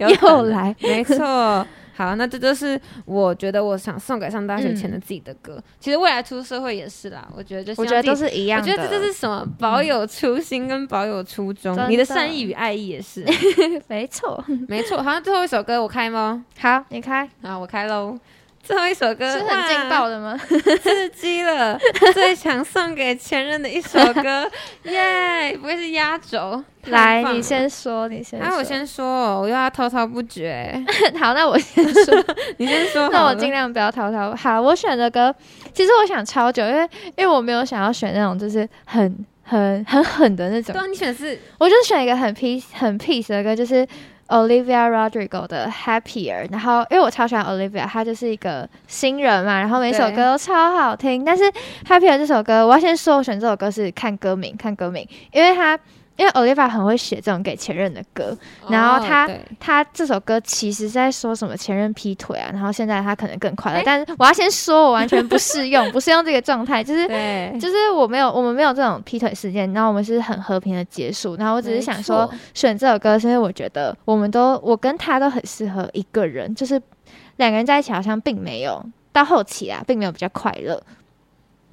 [0.00, 1.66] 又来， 没错。
[2.02, 5.62] 好，那这就是我觉得我想送给上大学前的自己的歌。
[5.78, 8.68] 其实未来出社会也是啦，我觉得就是我觉得都是一样的。
[8.68, 13.24] 我觉得这就是什么保有初心跟保有初衷，你的善意与爱意也是，
[13.86, 14.44] 没错。
[14.68, 15.00] 没错。
[15.02, 16.44] 好像最后一首歌我开吗？
[16.58, 18.18] 好，你开好，我开喽。
[18.62, 20.38] 最后一首歌是很劲爆的吗？
[20.82, 21.78] 刺激了，
[22.14, 24.48] 最想送给前任的一首歌，
[24.84, 25.56] 耶！
[25.60, 26.62] 不会是压轴？
[26.86, 27.42] 来，你。
[27.42, 28.48] 先说，你先说。
[28.48, 30.72] 哎，我先说哦，我又要滔滔不绝。
[31.18, 32.24] 好，那我先说。
[32.58, 33.08] 你先说。
[33.10, 34.34] 那我尽量不要滔滔。
[34.36, 35.34] 好，我选的歌，
[35.74, 43.86] 其实我想超久，因为因为我没有想要选那种就是很很很狠的那种对，啊，你选的是我就选一个很 peace 很 peace 的歌，就是
[44.32, 46.50] Olivia Rodrigo 的 Happier。
[46.50, 51.24] 然后因为我超喜欢 Olivia，她就是一个新人嘛，然后每首歌都超好听。
[51.24, 51.44] 但是
[51.86, 55.78] Happier 这首歌，我要先说，我选这首歌是看歌名，看歌名，因为她
[56.16, 58.36] 因为 Olivia 很会写这种给前任的歌，
[58.68, 63.82] 然后他哦他这首歌其实是在说什么前任劈腿啊，然后现在他可能更快乐，诶？
[63.84, 67.08] 但是我要先说，我完全不适用， 不适用这个状态，就是，
[67.58, 76.80] 就是我没有我们没有这种劈腿事件，然后我们是很和平的结束，然后我只是想说选这首歌，是因为我觉得我们都我跟他都很适合一个人，就是
[77.36, 80.82] 两个人在一起好像并没有到后期啊，并没有比较快乐。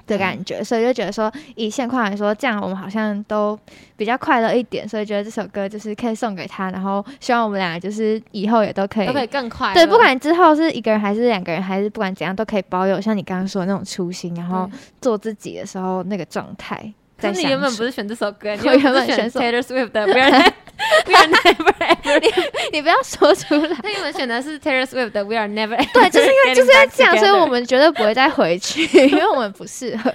[0.10, 3.58] 的感觉，所以就觉得说，以现况来说，这样我们好像都
[3.96, 9.74] 比较快乐一点，所以觉得这首歌就是可以送给他，然后希望我们俩就是以后也都可以都可以更快乐。
[9.74, 16.92] 对，不管之后是一个人还是两个人，还是不管怎样，都可以保有像你刚刚说的那种初心，然后做自己的时候那个状态。
[17.34, 20.54] 你原本不是选这首歌， 你我原本选 Taylor Swift 的 We Are Ne-
[21.06, 22.50] We Are Never Ever。
[22.72, 23.76] 你不要说出来。
[23.84, 25.94] 他原本选的是 Taylor Swift 的 We Are Never Ever。
[25.94, 30.12] 对，就是因为就是要这样，所以我们们绝对不会再回去，因为我们不适合。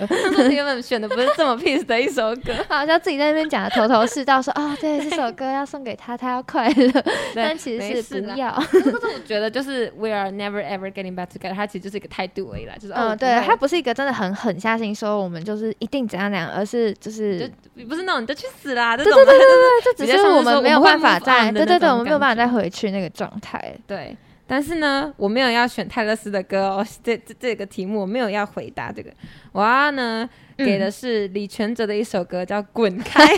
[0.50, 8.50] 原本选的不是这么 peace 的一首歌，好像自己在那边讲的头头是道，说啊、对，这首歌要送给他，他要快乐，但其实是不要。
[8.70, 23.74] 可是我觉得就是 We Are Never Ever Getting Back Together，它其实就是一个态度而已啦，就是哦嗯，对，他他不是一个真的很狠下心说我们就是一定怎样怎样，而是就是就不是那种你就去死啦这对种，对对对对，这 只是我们没有办法再对对对，我们没有办法再回去那个状态。
[23.86, 24.16] 对。
[24.46, 29.10] 但是呢，我没有要选泰勒斯的歌哦，这这这个题目我没有要回答这个，
[29.52, 30.28] 我要呢
[30.58, 33.24] 嗯给的是李全哲的一首歌叫《滚开》，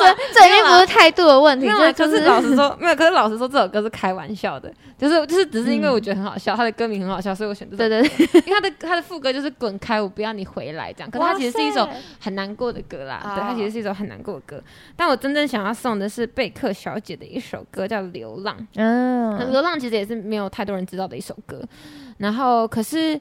[0.00, 1.92] 这啦，这已经不是态度的问题，没有。
[1.92, 2.96] 可是老实说， 没有。
[2.96, 7.78] 可是老实说，这首歌是开玩笑的，就是就是只是因为嗯我觉得很好笑，他的歌名很好笑，所以我选这首。
[7.78, 11.10] 对对对，因为他的他的副歌就是“滚开，我不要你回来”这样。
[11.10, 11.88] 可是它其实是一首
[12.20, 14.62] 很难过的歌啦，对，它其实是一首很难过的歌。
[14.96, 18.56] 但我真正想要送的是贝克小姐的一首歌，叫《流浪》。
[18.76, 21.62] 嗯，流浪其实也是没有太多人知道的一首歌。
[22.18, 23.20] 然后，可是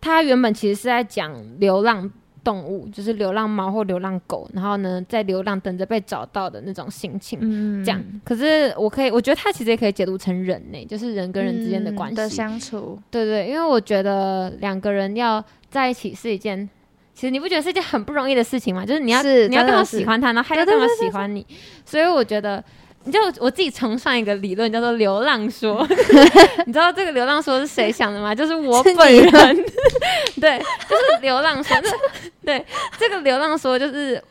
[0.00, 2.10] 他原本其实是在讲流浪
[2.44, 7.38] 动物，就是流浪猫或流浪狗，然后呢，在流浪等着被找到的那种心情。
[7.42, 16.68] 嗯这样，可是我可以，我觉得它其实也可以解读成人呢、就是人跟人之间的关系、嗯的相处，对对，因为我觉得两个人要在一起是一件，
[17.14, 18.84] 其实你不觉得是一件很不容易的事情吗？
[18.84, 21.44] 就是你要是你要干嘛真的是喜欢他，然后他要这么喜欢你，
[21.84, 22.62] 所以我觉得。
[23.04, 25.86] 你知道我自己崇尚一个理论叫做流浪说，
[26.66, 28.34] 你知道这个流浪说是谁想的吗？
[28.34, 29.30] 就是我本人，
[30.40, 31.90] 对，就是流浪说，这
[32.44, 32.64] 对
[32.98, 34.22] 这个流浪说就是，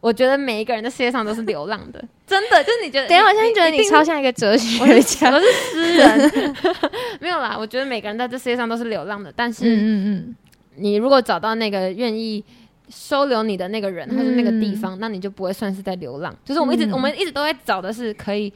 [0.00, 5.30] 我觉得每一个人在世界上都是流浪的，真的，就是你觉得，等一下，我现在觉得你超像一个哲我学是家。
[5.30, 6.54] 我是诗人，
[7.20, 7.56] 没有啦。
[7.58, 10.36] 我觉得每个人在这世界上都是流浪的，但是嗯嗯。
[10.80, 12.44] 你如果找到那个愿意
[12.88, 14.76] 收留你的那个人，或是那个地嗯。
[14.76, 16.34] 方，那你就不会算是在流浪。
[16.44, 16.92] 就是我们一直、嗯。
[16.92, 18.52] 我们一直都在找的是可以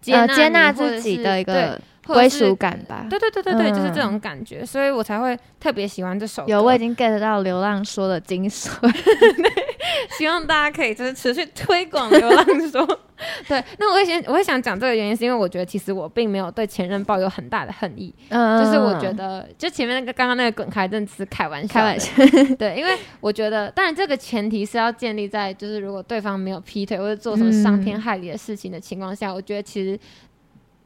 [0.00, 3.06] 接嗯，纳、呃，接纳自己的一个归属感吧。
[3.08, 6.52] 对对对对对，就是这嗯种感觉，所以我才会特别喜欢这首歌。
[6.52, 8.70] 有，我已经 get 到流浪说的精髓。
[10.18, 13.00] 希望大家可以就是持续推广流浪说。
[13.46, 22.00] 对，那我会先我会想讲这个原因，是因为我觉得其实我并没有对前任抱有很大的恨意，嗯，就是我觉得就前面那个刚刚那个滚开真的是开玩笑，开玩。
[22.00, 22.10] 笑，
[22.58, 29.98] 对，因为我觉得，当然这个前提是要建立在就是如果对方没有劈腿或者做什么伤天害理的事情的情况下，我觉得其实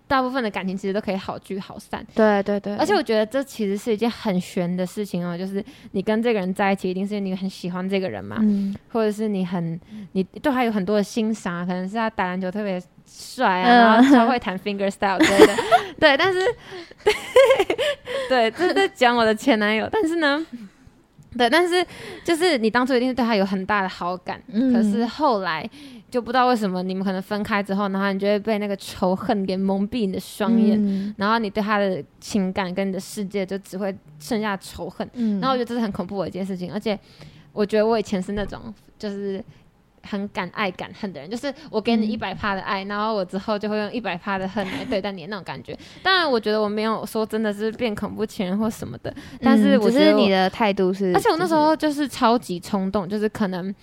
[0.06, 2.04] 大部分的感情其实都可以好聚好散。
[2.14, 9.80] 对对对，而且我觉得这其实是一件很玄的事情哦，就是你跟这个人在一起，一定是你很喜欢这个人嘛，嗯或者是你很
[10.12, 15.54] 你对他有很多的欣赏啊，可能是他打篮球特别帅啊，嗯然后超会弹 finger style 之类的，
[15.98, 16.40] 对，但是
[18.28, 20.44] 对，这是在讲我的前男友，但是呢。
[21.36, 21.84] 对，但是
[22.22, 25.68] 就是你当初一定是对他有很大的好感，嗯可是后来
[26.14, 35.08] 就不知道为什么你们可能分开之后，然后你就会被那个仇恨给蒙蔽你的双眼，嗯然后你对他的情感跟你的世界就只会剩下仇恨。
[35.14, 36.96] 嗯然后我觉得这是很恐怖的一件事情，而且
[37.52, 39.42] 我觉得我以前是那种就是
[40.02, 45.76] 很敢爱敢恨的人，就是我给你嗯一百趴的爱，然后我之后就会用一百趴的恨来对待你那种感觉。
[46.00, 53.74] 当然，我觉得我没有说真的是变恐怖情人或什么的，但是我觉得你的态度是，而且我那时候就是超级冲动，就是可能，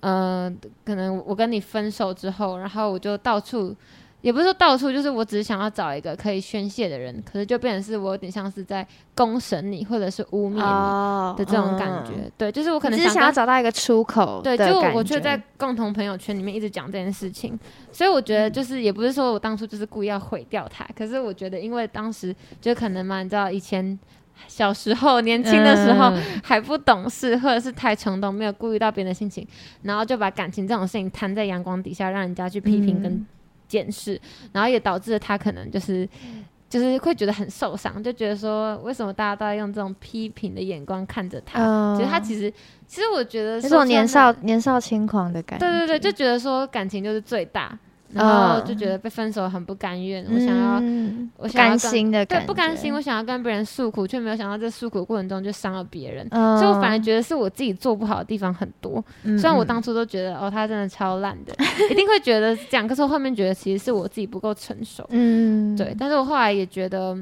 [0.00, 0.52] 呃，
[0.84, 3.74] 可能我跟你分手之后，然后我就到处，
[4.22, 12.12] 也不是说到处，就是我只是想要找一个可以宣泄的人，可是就变成是我有点像是在公审你，或者是污蔑你哦的这种感觉。
[12.16, 17.58] 嗯对，就是我可能你只是想要找到一个出口对，就我却在共同朋友圈里面一直讲这件事情，
[17.92, 18.52] 所以我觉得嗯。
[18.52, 23.98] 就是也不是说我当初就是故意要毁掉他，可是我觉得因为当时就可能嘛，你知道以前
[24.48, 29.46] 小时候年轻的时候、嗯还不懂事，或者是太冲动，没有顾虑到别人的心情，
[29.82, 33.26] 然后就把感情这种事情摊在阳光底下，让人家去批评跟嗯
[33.68, 34.20] 检视，
[34.52, 36.08] 然后也导致了他可能就是。
[36.68, 41.60] 就是会觉得很受伤，就觉得说为什么大家都在用这种批评的眼光看着他？
[41.60, 42.52] 嗯其实他其实，
[42.86, 47.76] 其实我觉得那种年少年少轻狂的感觉，对对对，就觉得说感情就是最大，
[48.12, 50.82] 然后嗯就觉得被分手很不甘愿，我想要
[51.36, 59.04] 我想要跟甘心的对不甘心，我想要跟别人诉苦，却没有想到这诉苦过程中就伤了别人，嗯，所以我反而觉得是我自己做不好的地方很多。
[59.22, 61.54] 嗯，虽然我嗯当初都觉得哦他真的超烂的，
[61.90, 67.16] 一定会觉得这样，可是我后面觉得其实是我自己不够成熟，嗯对，但是我后来也觉得。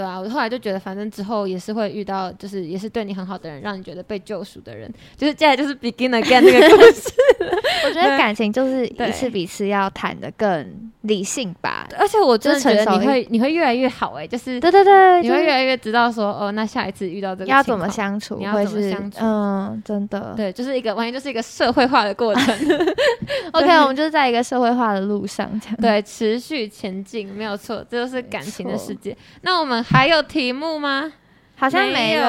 [0.00, 7.12] 嗯对啊，我后来就觉得，反正之后也是会遇到，就是也是对你很好的人，让你觉得被救赎的人，就是接下来就是 begin again 那个故事。
[7.84, 11.86] 我觉得感情就是一次比一次要谈的更理性吧。
[11.98, 20.34] 而且我真的觉得你会你会越来越好哎、就是对对对，你会越来越知道说哦，那下一次遇到这个要怎么相处，你要怎么相处嗯，真的。
[20.36, 22.54] 对，就是一个完全就是一个社会化的过程，
[23.52, 25.76] OK，我们就是在一个社会化的路上，这样。
[25.80, 29.16] 对，持续前进没有错，这就是感情的世界。
[29.42, 31.12] 那我们还有题目吗？
[31.56, 32.24] 好像没有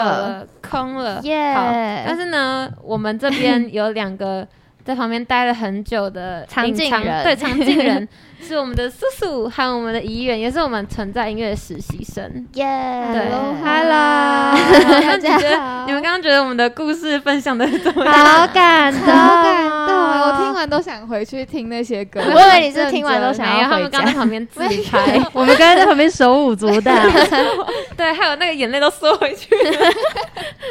[0.62, 1.22] 空了。
[1.24, 1.72] 耶好，
[2.06, 4.46] 但是呢，我们这边有两个
[4.84, 8.08] 在旁边待了很久的 常隐藏进人对，常进人
[8.42, 12.24] 是我们的叔叔和我们的怡远，也是我们存在音乐的实习生。
[12.54, 12.66] 耶
[13.14, 13.30] 对
[13.64, 14.54] Hello，
[15.02, 18.14] 那你觉得你们刚刚觉得我们的故事分享的怎么样？
[18.14, 20.20] 好感动，好感动哎！
[20.22, 22.22] 我听完都想回去听那些歌。
[22.22, 23.90] 我以为你是听完都想要回家。
[23.90, 24.60] 刚刚在旁边自
[24.90, 26.92] 拍， 我们刚才在旁边手舞足蹈，
[27.96, 29.72] 对，还有那个眼泪都缩回去了，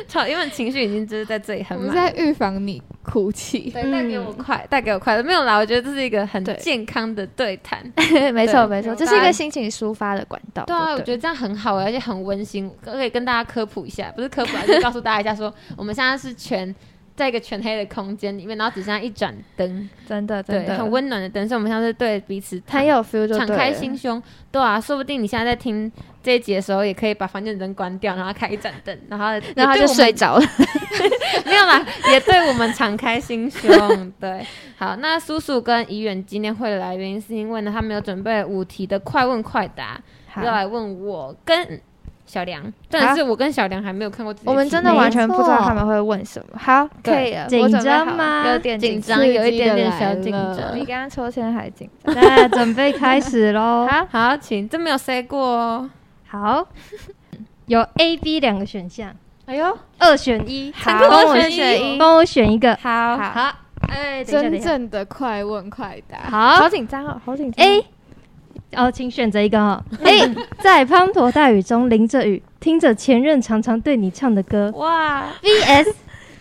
[0.08, 1.86] 超因为情绪已经就是在这里我很满。
[1.86, 3.70] 们在预防你哭泣。
[3.70, 5.56] 对，带给我快，带给我快乐，没有啦。
[5.56, 7.84] 我觉得这是一个很健康的对谈。
[8.32, 10.64] 没错没错，这是一个心情抒发的管道。
[10.64, 16.74] 对啊，我觉得这样很好，而且很温馨，可以跟大家科普一下，不是科普啊，就是告诉大家一下说， 我们现在是全
[17.20, 20.78] 在一个全黑的空间里面，然后只剩下一盏灯，真的真对，的。
[20.78, 24.20] 很温暖的灯，所以我们像是对彼此很有 feel，就敞开心胸，
[24.50, 25.90] 对啊，说不定你现在在听
[26.22, 30.46] 这一集的时候，也可以把房间的灯关掉，然后开一盏灯，然后然后就睡着了。
[31.44, 34.12] 没有啦，也对我们敞开心胸。
[34.18, 34.44] 对，
[34.76, 40.00] 好，那叔叔跟怡远今天会来，原因是因为呢，他没有准备五题的快问快答，
[40.36, 41.80] 要来问我跟
[42.30, 46.56] 小梁，但是我跟小梁还没有看过我们真的完全不知道他们会问什么。
[46.56, 47.46] 好，可以了。
[47.48, 50.84] 紧张吗有点紧张，有一点点小紧张比。
[50.84, 52.14] 刚刚抽签还紧张。
[52.14, 53.88] 那准备开始喽。
[53.90, 55.90] 好好，请，这没有 say 过哦。
[56.28, 56.64] 好，
[57.66, 59.12] 有 A、B 两个选项，
[59.46, 62.78] 哎呦，二选一，好帮我二选一帮我选一个。
[62.80, 63.52] 好，好好，
[63.88, 64.60] 哎，真。
[64.60, 66.30] 正的快问快答。
[66.30, 67.66] 好好紧张哦，好紧张。
[67.66, 67.84] ，A，
[68.76, 69.82] 哦，请选择一个哦。
[70.04, 74.72] A，在滂沱大雨中淋着雨，听着前任常常对你唱的歌。
[74.76, 75.92] 哇，VS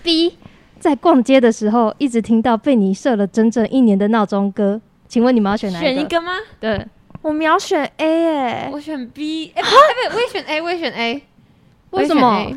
[0.04, 0.38] B，
[0.80, 4.80] 在逛街的时候一直听到被你设了整整一年的闹钟歌。
[5.08, 5.88] 请问你们要选哪一个？
[5.90, 6.34] 选一个吗？
[6.60, 6.86] 对，
[7.22, 11.24] 我们要选 A 耶，我选 B，哎，不对，我也选 A，我也选 A，
[11.92, 12.52] 为什么？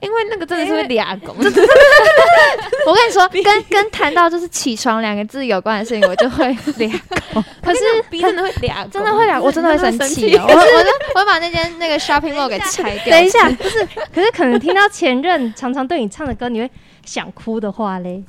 [0.00, 6.46] 因为那个真的是会俩拱，我跟你说， 跟跟谈到就是起床两个字有关的事情，我就会
[6.76, 6.90] 俩。
[7.62, 7.80] 可是
[8.20, 10.44] 真的会俩，真的会俩，我真的会生气哦。
[10.48, 13.16] 我我就我把那间那个 shopping mall 给拆掉。
[13.16, 16.70] 等一下，不是，可是可能听到前任常常对你唱的歌，你会
[17.04, 18.22] 想哭的话嘞。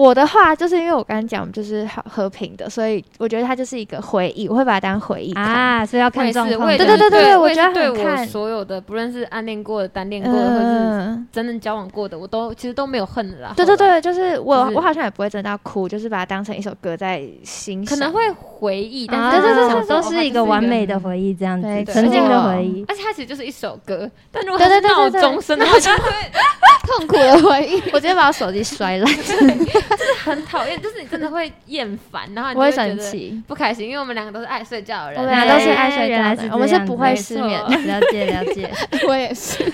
[0.00, 5.44] 我的话就是因为我刚刚讲就是好和平的，所以我觉得它就是一个回忆，我会把它当回忆看。
[5.44, 6.68] 啊，所以要看状况。
[6.68, 13.52] 对对对对对我觉得很看所有的，不论是暗恋过的、单恋过的，或者是嗯，真正交往过的，我都其实都没有恨的啦。
[13.54, 17.98] 对对，对，就是我我好像也不会真的要哭，就是把它当成一首歌在欣赏。
[17.98, 22.82] 可能会回忆，但啊，是对对对都是一个完美的回忆，这样子没，曾经的回忆。
[22.88, 25.98] 而且它其实就是一首歌，但如果是闹对对对对钟声的话，就会
[26.88, 27.82] 痛苦的回忆。
[27.92, 29.14] 我直接把我手机摔烂，
[30.24, 33.42] 很讨厌，就是你真的会厌烦，然后你我会生气。
[33.46, 37.60] 不开心，因为我们两个都是爱睡觉的人，我们俩都是爱睡觉的人，我们是不会失眠。
[37.60, 38.70] 错了解了解，
[39.08, 39.64] 我也是。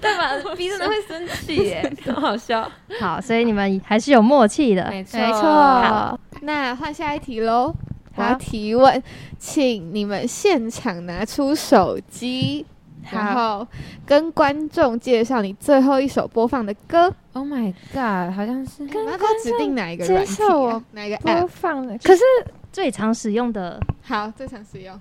[0.00, 0.32] 对吧？
[0.56, 2.70] 逼真的会生气耶，很好笑。
[3.00, 4.88] 好，所以你们还是有默契的。
[4.90, 7.74] 没错，那换下一题喽。
[8.14, 9.02] 我好要提问，
[9.38, 12.66] 请你们现场拿出手机，
[13.10, 13.66] 然后
[14.06, 17.12] 跟观众介绍你最后一首播放的歌。
[17.32, 20.84] Oh my god，好像是你们要不要指定哪一个接软体、受我啊？
[20.92, 21.46] 哪一个播？
[21.46, 22.22] 放的，可是
[22.70, 24.98] 最常使用的，好，最常使用。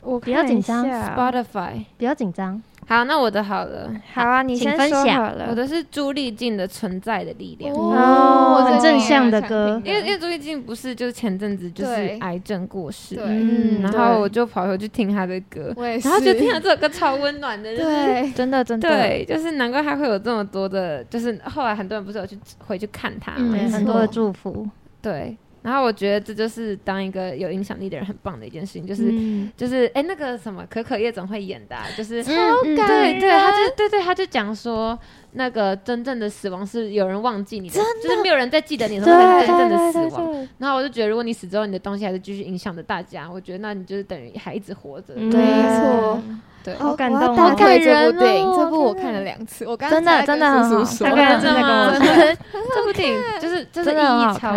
[0.00, 1.84] 我比较紧张 Spotify。
[1.96, 2.62] 比较紧张。
[2.88, 5.22] 好，那我的好了，好啊，你先说分享。
[5.22, 5.48] 好了。
[5.50, 7.74] 我的是朱丽静的《存在的力量》。
[7.78, 9.80] 哦很正向的歌。
[9.84, 13.24] 因为因为朱丽静不是就是前阵子就是癌症过世，对。
[13.26, 24.66] 嗯，然后我就跑回去听她的歌，然后就听到这首歌超温暖的，就是对，真的 真的，对，就是难怪她会有这么多的，就是后来很多人不是有去回去看她很多的祝福，
[25.02, 32.22] 对，然后我觉得这就是当一个有影响力的人很棒的一件事情，就是、嗯就是哎、那个什么可可夜总会演的、啊，就是。
[32.22, 34.98] 嗯感对对，人他就对对，他就讲说，
[35.32, 40.26] 那个真正的死亡是有人忘记你的，就是没有人在记得你的时候才是真正的死亡。
[40.26, 45.14] 对对，然后我就觉得，如果你死之后，你的东西还是继续影响着大家，我觉得那你就是等于还一直活着。
[45.16, 46.22] 嗯没错。
[46.64, 47.34] 对，好感动哦。
[47.36, 52.36] 大推这部好感人电影，哦这部我天看了两次，我刚真的真的很好叔叔说他刚真的跟我说，
[52.74, 54.56] 这部电影就是就是意真的很好义超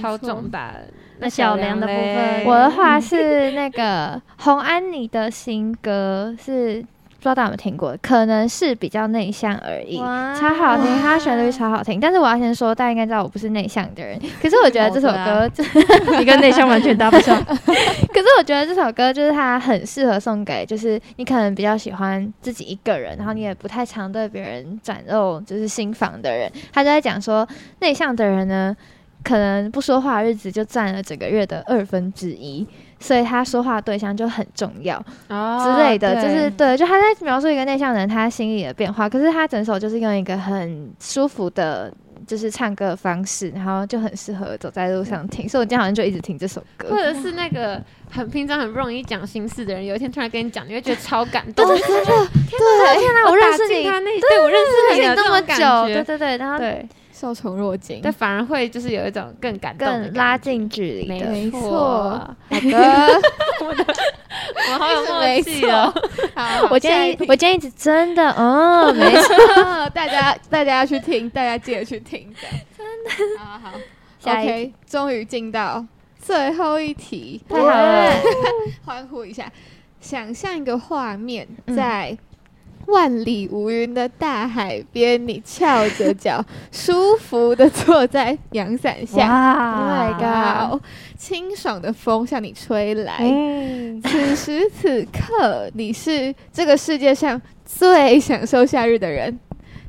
[0.00, 0.84] 超超重大的。
[1.20, 2.44] 那小梁的部分。
[2.44, 6.84] 我的话是那个红安妮的新歌，是
[7.18, 9.98] 不知道大家有没有听过，可能是比较内向而已。
[9.98, 11.98] 超好听，他旋律超好听。
[11.98, 15.50] 但是我要先说，大家应该知道我不是内向的人，可是我觉得这首歌，
[16.16, 17.36] 你跟内向完全搭不上。
[17.44, 26.48] 可是我觉得这首歌就是它很适合送给，就是你可能比较喜欢自己一个人，然后你也不太常对别人展露就是心房的人。
[26.72, 27.46] 他就在讲说，
[27.80, 28.76] 内向的人呢，
[29.24, 32.64] 可能不说话的日子就占了整个月的二分之一。
[33.00, 41.92] 所以他说话对象就很重要哦之类的，就是对，就他在描述一个内向人他心里的变化，可是他整首就是用一个很舒服的，
[42.26, 46.96] 就是唱歌的方式，然后就很适合走在路上听，所以我今天好像就一直听这首歌或。
[46.96, 47.80] 者是那个
[48.10, 51.66] 很平常很不容易讲心事的人，有一天突然跟你讲，你会觉得超感动。
[51.66, 56.86] 对对 对，天哪，我认识你，那对我认识你了认识你这么久，对对对，然后对，
[57.18, 58.00] 受宠若惊。
[58.02, 61.26] 但反而会就是有一种更感动的感觉，更拉近距离的。
[61.30, 63.20] 没错，好的，
[64.70, 65.92] 我好有默契哦。
[66.34, 72.46] 好，我建议我建议真的，哦， 没错，大家大家要去听，大家记得去听，一下
[72.76, 73.10] 真的。
[73.42, 73.72] 好好
[74.20, 75.84] 下一，OK，终于进到
[76.20, 78.12] 最后一题，太好了，
[78.86, 79.50] 欢呼一下！
[80.00, 81.74] 想象一个画面，嗯。
[81.74, 82.16] 在
[82.88, 89.28] 万里无云的大海边，你翘着脚，舒服的坐在阳伞下。
[89.28, 90.82] 哇 Oh my god，
[91.16, 93.18] 清爽的风向你吹来。
[93.20, 99.38] 嗯，此时此刻，你是这个世界上最享受夏日的人。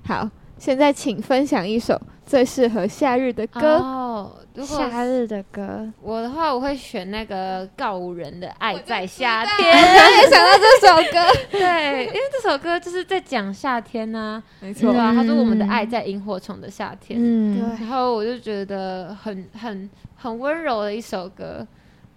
[0.05, 0.29] 好，
[0.59, 3.77] 现在请分享一首最适合夏日的歌。
[3.77, 9.77] 哦，如果夏日的歌，我的话，我会选那个告五人的《爱在夏我天》。
[10.21, 14.91] 也想到这首歌，对，因为这首歌就是在讲夏天呐、没错。
[14.91, 17.85] 啊、他说我们的嗯爱在萤火虫的夏天，嗯，对。
[17.85, 21.65] 然后我就觉得很很很温柔的一首歌。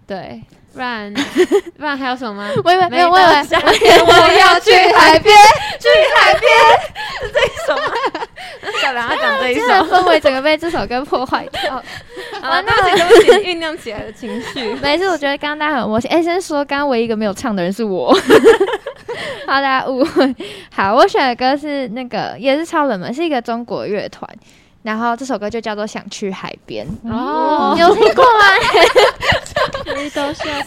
[0.05, 0.41] 对，
[0.73, 1.13] 不然
[1.77, 2.49] 不然还有什么吗？
[2.63, 5.35] 我以为没有，我以夏天我要去海边，
[5.79, 6.51] 去海边
[7.21, 7.93] 是 这一首吗？
[8.81, 11.81] 小梁要讲这一首氛围整个被这首歌破坏掉。
[12.41, 14.73] 啊，对不起对不起，酝酿起来的情绪。
[14.81, 16.07] 没事，我觉得刚刚大家很有默契。
[16.09, 18.13] 哎、先说，刚刚唯一一个没有唱的人是我，
[19.47, 20.35] 好大家误会。
[20.75, 24.29] 好，我选的歌是那个也是超冷门，是一个中国乐团。
[24.83, 28.41] 然后这首歌就叫做《想去海边》，哦你有听过 吗？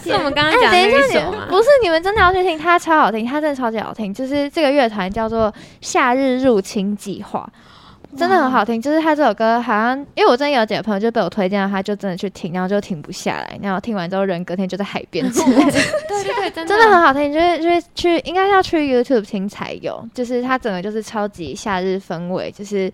[0.03, 1.45] 是我们刚刚哎，讲的那等一下，你一首吗？
[1.49, 4.13] 不是你们真的要去听，它超好听，它真的超级好听。
[4.13, 7.47] 就是这个乐团叫做夏日入侵计划，
[8.17, 8.81] 真的很好听。
[8.81, 15.71] 就是他这首歌好像，因为我真的有几个朋友就被我推荐了，他就真的去听，然后就停不下来，然后听完之后人隔天就在海边之类的。
[16.09, 22.91] 对对对，真真的很好听，就是就是去应该要去 YouTube 听才有，就是它整个就是超级夏日氛围，就是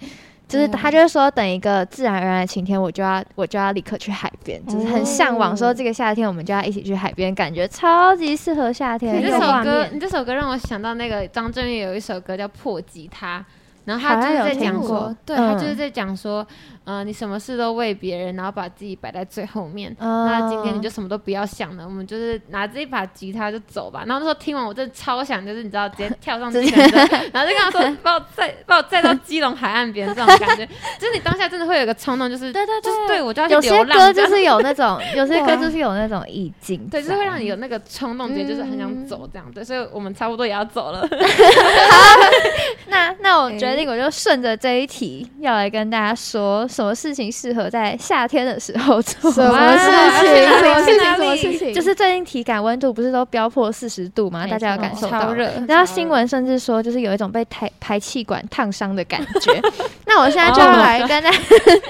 [0.47, 9.17] 就是他就是说，等一个自然而然的晴天，我就要我就要立刻去海边，就是很向往说这个夏天我们就要一起去海边，感觉超级适合夏天。
[9.17, 13.39] 你这首歌，你这首歌让我想到那个张震岳有一首歌叫《破吉他》，
[13.85, 15.53] 然后他就是在讲说对嗯。
[15.53, 16.45] 他就是在讲说，
[16.85, 19.95] 呃，你什么事都为别人，然后把自己摆在最后面。
[19.99, 24.03] 嗯那今天你就什么都不要想了，我们就是拿着一把吉他就走吧。
[24.05, 26.97] 然后那时候听完，我真的超想，就是你知道，直接跳上自行车，
[27.31, 30.65] 然后就跟他说，把我载把我载到基隆海岸边这种感觉，
[30.99, 39.49] 就是你当下真的会有一个冲动，就是对对就是对我就要去有些流浪有些歌就是有那 种，有些歌就是有那种意境，对，就是会让你有那个冲动，觉得就是很想走这样。
[39.53, 41.07] 对，所以我们差不多也要走了。
[42.87, 49.31] 那那我决定，我就顺着这一题，要来跟大家说，什么事情适合在夏天的时候做？
[49.31, 50.47] 什么事情？
[50.59, 51.15] 什么事情？
[51.15, 51.73] 什么事情？
[51.73, 54.47] 就是最近体感温度不是都飙破四十度吗？
[54.47, 55.21] 大家有感受到？
[55.21, 59.61] 超热，然后新闻甚至说，就是有一种被排排气管烫伤的感觉。
[60.05, 61.31] 那我现在就要来跟大家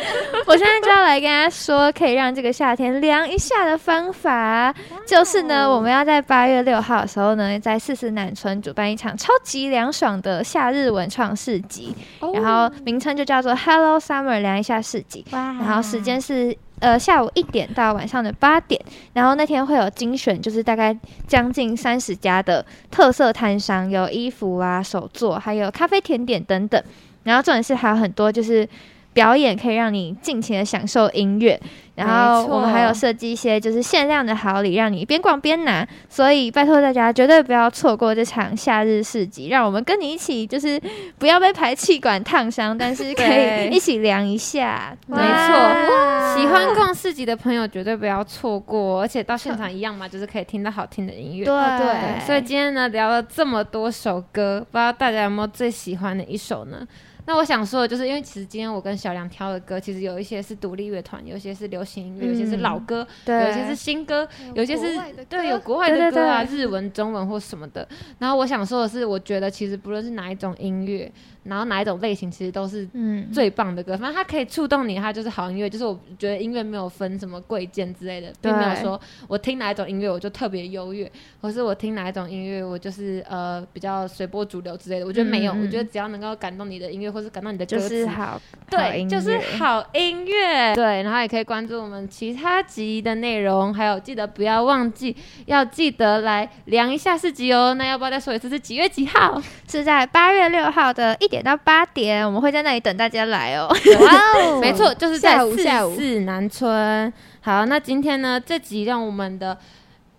[0.48, 4.74] 我现在就要来跟大家说，可以让这个夏天凉一下的方法，
[5.08, 11.96] 就是呢，我们要在八月六号的时候呢，在四四南村主办一场超级凉爽的夏日文创市集，
[12.34, 15.26] 然后名称就叫做 Hello Summer 凉一下市集。
[15.32, 18.80] 然后时间是呃下午一点到晚上的八点，
[19.14, 20.96] 然后那天会有精选，就是大概
[21.26, 26.84] 将近三十家的特色摊商，有衣服啊、手作，还有咖啡、甜点等等。
[27.24, 28.68] 然后重点是还有很多就是
[29.14, 31.60] 表演，可以让你尽情的享受音乐。
[31.96, 35.88] 然后我们还有设计一些就是限量的好礼，让你边逛边拿。
[36.10, 40.82] 所以拜托大家绝对不要错过这场夏日市集，让我们跟你一起，就是
[41.20, 44.98] 不要被排气管烫伤，但是可以一起量一下。
[45.06, 51.46] 没错，喜欢逛市集的朋友绝对不要错过，而且到现场一样嘛，就是可以听到好听的音乐。
[51.46, 56.88] 对对，所以今天呢聊了这么多首歌，不知道大家有没有最喜欢的一首呢？
[57.26, 67.88] 那我想说的就是，因为其实今天我跟小梁挑的歌，其实有一些是独立乐团，有一些是流行音乐，有一些是老歌，对，有一些是新歌，有一些是国外的歌对有国外的歌啊，对日文、中文或什么的。
[68.20, 71.12] 然后我想说的是，我觉得其实不论是哪一种音乐，
[71.44, 75.70] 然后哪一种类型，其实都是嗯，最棒的歌，反正它可以触动你，它就是好音乐。
[75.70, 81.12] 就是我觉得音乐没有分什么贵贱之类的，并没有说我听哪一种音乐我就特别优越，
[81.42, 85.06] 或是我听哪一种音乐我就是呃比较随波逐流之类的。
[85.06, 90.74] 我觉得没有，我觉得只要能够感动你的音乐，或是感动你的歌就词，是好，对，就是好音乐。
[90.76, 95.16] 对，然后也可以关注我们其他集的内容，还有记得不要忘记
[95.46, 97.74] 要记得来量一下四集哦。
[97.74, 99.42] 那要不要再说一次是几月几号？
[99.68, 103.68] 是在八月六号的一点到八点，我们会在那里等大家来哦。
[104.02, 107.12] 哇哦 没错，就是在午四下午四南村。
[107.42, 109.58] 好，那今天呢，这集让我们的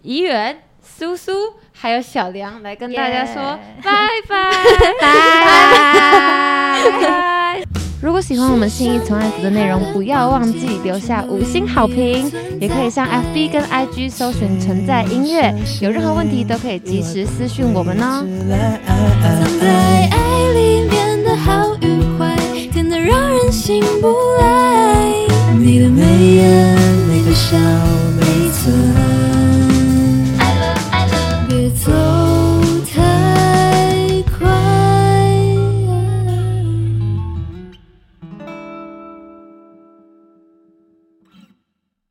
[0.03, 1.33] 怡园、苏苏
[1.73, 4.51] 还有小梁来跟大家说 Yeah 拜拜
[5.01, 5.05] 拜。
[8.03, 12.31] 如果喜欢我们信义从爱子的内容，不要忘记留下五星好评，
[12.61, 15.51] 也可以上 FB 跟 IG 搜寻“存在音乐”，
[15.81, 18.23] 有任何问题都可以及时私讯我们哦。
[21.25, 22.37] 的好与坏，
[22.71, 25.13] 甜得让人醒不来。
[25.59, 26.77] 你的眉眼，
[27.11, 27.57] 你的笑，
[28.19, 29.14] 每一寸。